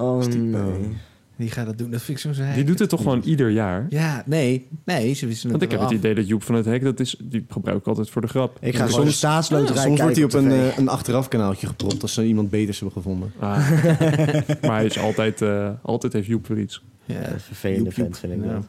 [0.05, 0.97] Oh, nee.
[1.37, 1.91] Die gaat dat doen.
[1.91, 2.55] Dat vind ik zo saai.
[2.55, 3.87] Die doet het toch gewoon ieder jaar?
[3.89, 4.67] Ja, nee.
[4.85, 7.01] Nee, ze wisten het Want ik heb het idee dat Joep van het Hek, dat
[7.01, 8.59] is, die gebruik ik altijd voor de grap.
[8.61, 12.03] Ik ga Soms- een staatsloterij Soms wordt hij op een, eh, een achteraf kanaaltje gepropt
[12.03, 13.33] als ze iemand beters hebben gevonden.
[13.39, 13.71] Ah.
[14.67, 16.83] maar hij is altijd, eh, altijd heeft Joep weer iets.
[17.05, 18.53] Ja, Ja, een vervelende Joep, vent vind ik Ja.
[18.53, 18.65] dat.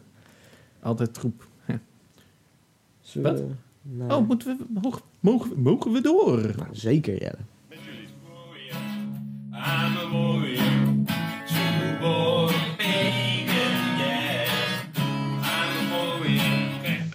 [0.82, 1.48] Altijd troep.
[3.14, 3.42] Wat?
[3.82, 4.10] Nee.
[4.10, 6.42] Oh, moeten we, mogen, mogen, we- mogen we door?
[6.58, 7.32] Nou, zeker, ja.
[9.52, 10.62] I'm a warrior,
[11.46, 12.00] true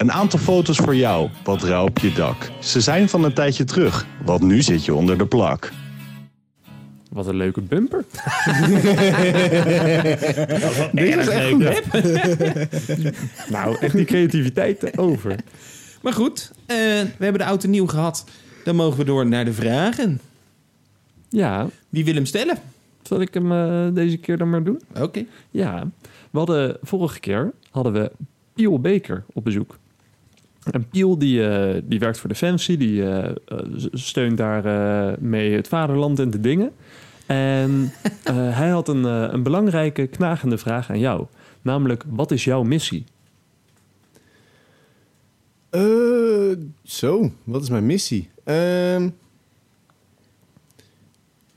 [0.00, 1.28] Een aantal foto's voor jou.
[1.44, 2.50] Wat rauw op je dak.
[2.60, 5.72] Ze zijn van een tijdje terug, want nu zit je onder de plak.
[7.10, 8.04] Wat een leuke bumper.
[10.92, 11.82] Dit is echt goed.
[13.54, 15.36] nou, echt die creativiteit over.
[16.02, 18.24] Maar goed, eh, we hebben de oud en nieuw gehad.
[18.64, 20.20] Dan mogen we door naar de vragen.
[21.28, 22.56] Ja, Wie wil hem stellen?
[23.02, 24.80] zal ik hem eh, deze keer dan maar doen?
[25.00, 25.24] Oké.
[25.50, 25.86] Ja,
[26.30, 28.10] We hadden vorige keer hadden we
[28.54, 29.78] Piel Baker op bezoek.
[30.70, 33.34] En Piel die, eh, die werkt voor Defensie, die eh, eh,
[33.92, 36.72] steunt daar eh, mee het vaderland en de dingen.
[37.26, 37.92] En
[38.24, 41.26] eh, hij had een, een belangrijke, knagende vraag aan jou.
[41.62, 43.04] Namelijk, wat is jouw missie?
[45.70, 48.30] Eh, zo, wat is mijn missie?
[48.44, 49.08] Ehm,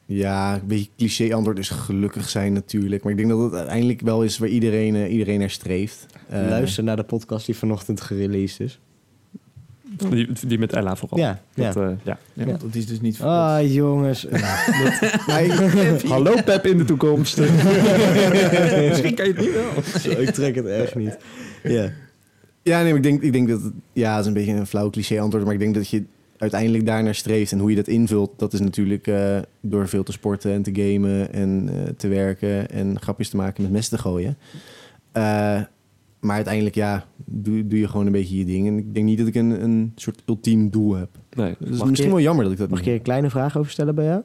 [0.06, 3.04] ja, een beetje cliché antwoord is gelukkig zijn natuurlijk.
[3.04, 6.06] Maar ik denk dat het uiteindelijk wel is waar iedereen, eh, iedereen naar streeft.
[6.30, 8.80] Luister naar de podcast die vanochtend gereleased is.
[9.98, 11.20] Die, die met Ella vooral.
[11.20, 11.82] Ja, Dat, ja.
[11.82, 12.18] eh, ja.
[12.34, 12.58] Ja, Ja.
[12.58, 14.28] Dat is dus niet Ah, jongens.
[16.08, 17.38] Hallo Pep in de toekomst.
[18.90, 20.00] Misschien kan je het nu wel.
[20.00, 21.18] Zo, ik trek het echt niet.
[21.64, 21.92] Ja.
[22.64, 24.68] Ja, nee, maar ik denk, ik denk dat het, ja, het is een beetje een
[24.68, 26.04] flauw cliché antwoord, maar ik denk dat je
[26.38, 30.12] uiteindelijk daarnaar streeft en hoe je dat invult, dat is natuurlijk eh, door veel te
[30.12, 33.98] sporten en te gamen en eh, te werken en grapjes te maken met mes te
[33.98, 34.38] gooien.
[35.12, 35.62] Eh,
[36.24, 38.68] maar uiteindelijk, ja, doe, doe je gewoon een beetje je ding.
[38.68, 41.10] En ik denk niet dat ik een, een soort ultiem doel heb.
[41.36, 41.56] Nee.
[41.60, 43.30] Dus het is misschien je- wel jammer dat ik dat Mag ik je een kleine
[43.30, 44.22] vraag over stellen bij jou?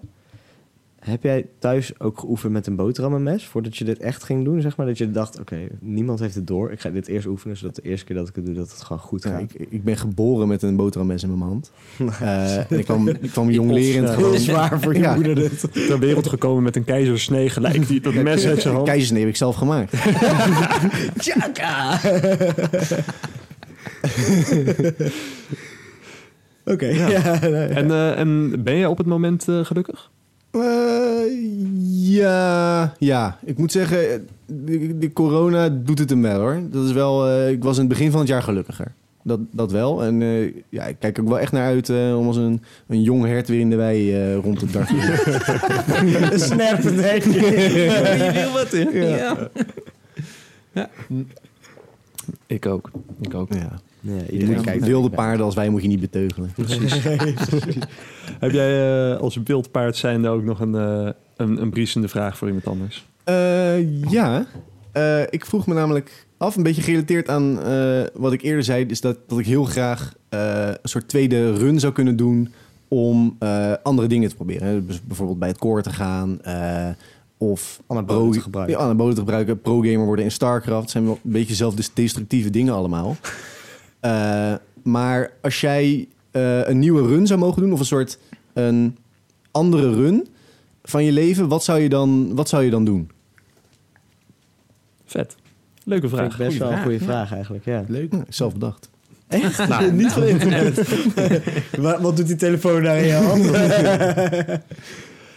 [1.09, 4.61] Heb jij thuis ook geoefend met een boterhammenmes voordat je dit echt ging doen?
[4.61, 6.71] Zeg maar dat je dacht, oké, niemand heeft het door.
[6.73, 8.83] Ik ga dit eerst oefenen, zodat de eerste keer dat ik het doe, dat het
[8.83, 9.41] gewoon goed Ja, gaat.
[9.41, 11.71] ik, ik ben geboren met een boterhammes in mijn hand.
[12.21, 14.31] Eh, en ik kwam, ik kwam jonglerend Ja, gewoon...
[14.31, 15.15] Heel zwaar voor je Ja.
[15.15, 15.65] moeder dit.
[15.73, 17.87] Ter wereld gekomen met een keizersnee gelijk.
[17.87, 18.87] Die, dat mes uit zijn hand.
[18.87, 19.93] Keizersnee heb ik zelf gemaakt.
[21.23, 21.99] Tjaka!
[26.65, 27.41] Oké, ja.
[27.69, 30.11] En, eh, en ben je op het moment eh, gelukkig?
[31.91, 36.61] Ja, ja, ik moet zeggen, de, de corona doet het hem wel hoor.
[36.70, 38.93] Dat is wel, eh, ik was in het begin van het jaar gelukkiger.
[39.22, 40.03] Dat, dat wel.
[40.03, 43.03] En eh, ja, ik kijk ook wel echt naar uit eh, om als een, een
[43.03, 45.18] jong hert weer in de wei eh, rond te dartelen.
[46.41, 47.61] Snap het hekje.
[47.61, 48.81] Je wil wat, hè?
[48.91, 49.49] Ja.
[52.47, 52.91] Ik ook.
[53.20, 53.53] Ik ook.
[53.53, 53.81] ja.
[54.01, 56.51] Ja, iedereen wilde paarden als wij moet je niet beteugelen.
[58.40, 62.46] Heb jij eh, als wildpaard zijnde ook nog een, eh een, een briesende vraag voor
[62.46, 63.07] iemand anders?
[63.24, 64.46] Eh, ja,
[64.92, 68.84] Eh, ik vroeg me namelijk af, een beetje gerelateerd aan eh, wat ik eerder zei,
[68.84, 72.53] is dat, dat ik heel graag eh, een soort tweede run zou kunnen doen
[72.88, 74.86] om eh, andere dingen te proberen.
[74.86, 76.88] Dus bijvoorbeeld bij het koor te gaan eh,
[77.36, 78.76] of Anabolen te gebruiken.
[78.76, 80.90] Ja, anabolen te gebruiken, pro-gamer worden in StarCraft.
[80.90, 83.16] Zijn wel een beetje zelfdestructieve dingen allemaal.
[84.01, 88.18] Eh, maar als jij eh, een nieuwe run zou mogen doen of een soort
[88.53, 88.96] een
[89.51, 90.26] andere run
[90.82, 93.11] van je leven, wat zou je dan, wat zou je dan doen?
[95.05, 95.36] Vet.
[95.84, 96.36] Leuke Vind ik vraag.
[96.38, 97.84] best Goeie wel een goede vraag eigenlijk, ja.
[97.88, 98.12] Leuk.
[98.12, 98.90] Ja, zelf bedacht.
[99.28, 99.59] Echt?
[99.68, 100.88] Nou, niet van internet.
[101.78, 103.51] wat, wat doet die telefoon daar in je hand?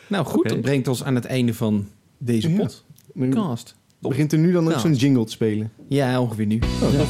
[0.07, 1.87] Nou goed, dat brengt ons aan het einde van
[2.17, 2.67] deze Ja.
[3.13, 3.75] podcast.
[3.99, 4.81] Begint er nu dan ook Nou.
[4.81, 5.71] zo'n jingle te spelen?
[5.87, 6.59] Ja, ongeveer nu.
[6.79, 7.03] ja,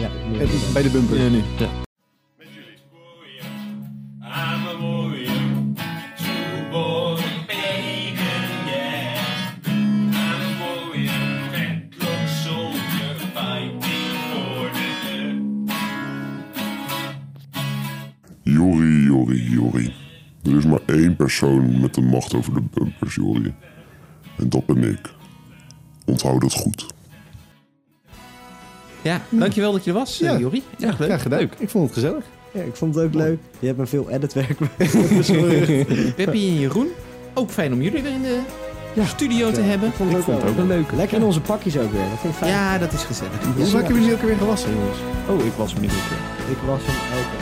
[0.00, 1.18] Eh, Bij de bumper.
[1.22, 1.42] Ja, nu.
[1.58, 1.68] Ja.
[18.42, 19.92] Jori, Jori, Jori.
[20.42, 23.54] Er is maar één persoon met de macht over de bumpers, Jori.
[24.36, 25.12] En dat ben ik.
[26.04, 26.86] Onthoud dat goed.
[29.02, 30.32] Ja, dankjewel dat je er was, Ja.
[30.32, 30.38] ja.
[30.38, 30.62] Jori.
[30.76, 30.96] Ja, leuk.
[31.08, 31.38] Graag gedaan.
[31.38, 31.54] Leuk.
[31.58, 32.24] Ik vond het gezellig.
[32.52, 33.38] Ja, ik vond het ook leuk.
[33.58, 34.58] Je hebt me veel editwerk
[35.16, 35.66] bezorgd.
[36.14, 36.88] Peppy en Jeroen.
[37.34, 39.88] Ook fijn om jullie weer in de studio te Ja, hebben.
[39.88, 40.96] Ik vond het Ik vond het ook wel een leuke.
[40.96, 42.00] Lekker in onze pakjes ook weer.
[42.10, 42.50] Dat vind ik fijn.
[42.50, 43.32] Ja, dat is gezellig.
[43.56, 44.98] Hoe vaak hebben jullie elke weer gewassen, jongens?
[45.28, 46.50] Oh, ik was hem iedere keer.
[46.50, 47.36] Ik was hem elke